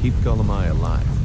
[0.00, 0.14] Keep
[0.48, 1.17] Eye alive.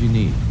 [0.00, 0.47] You need?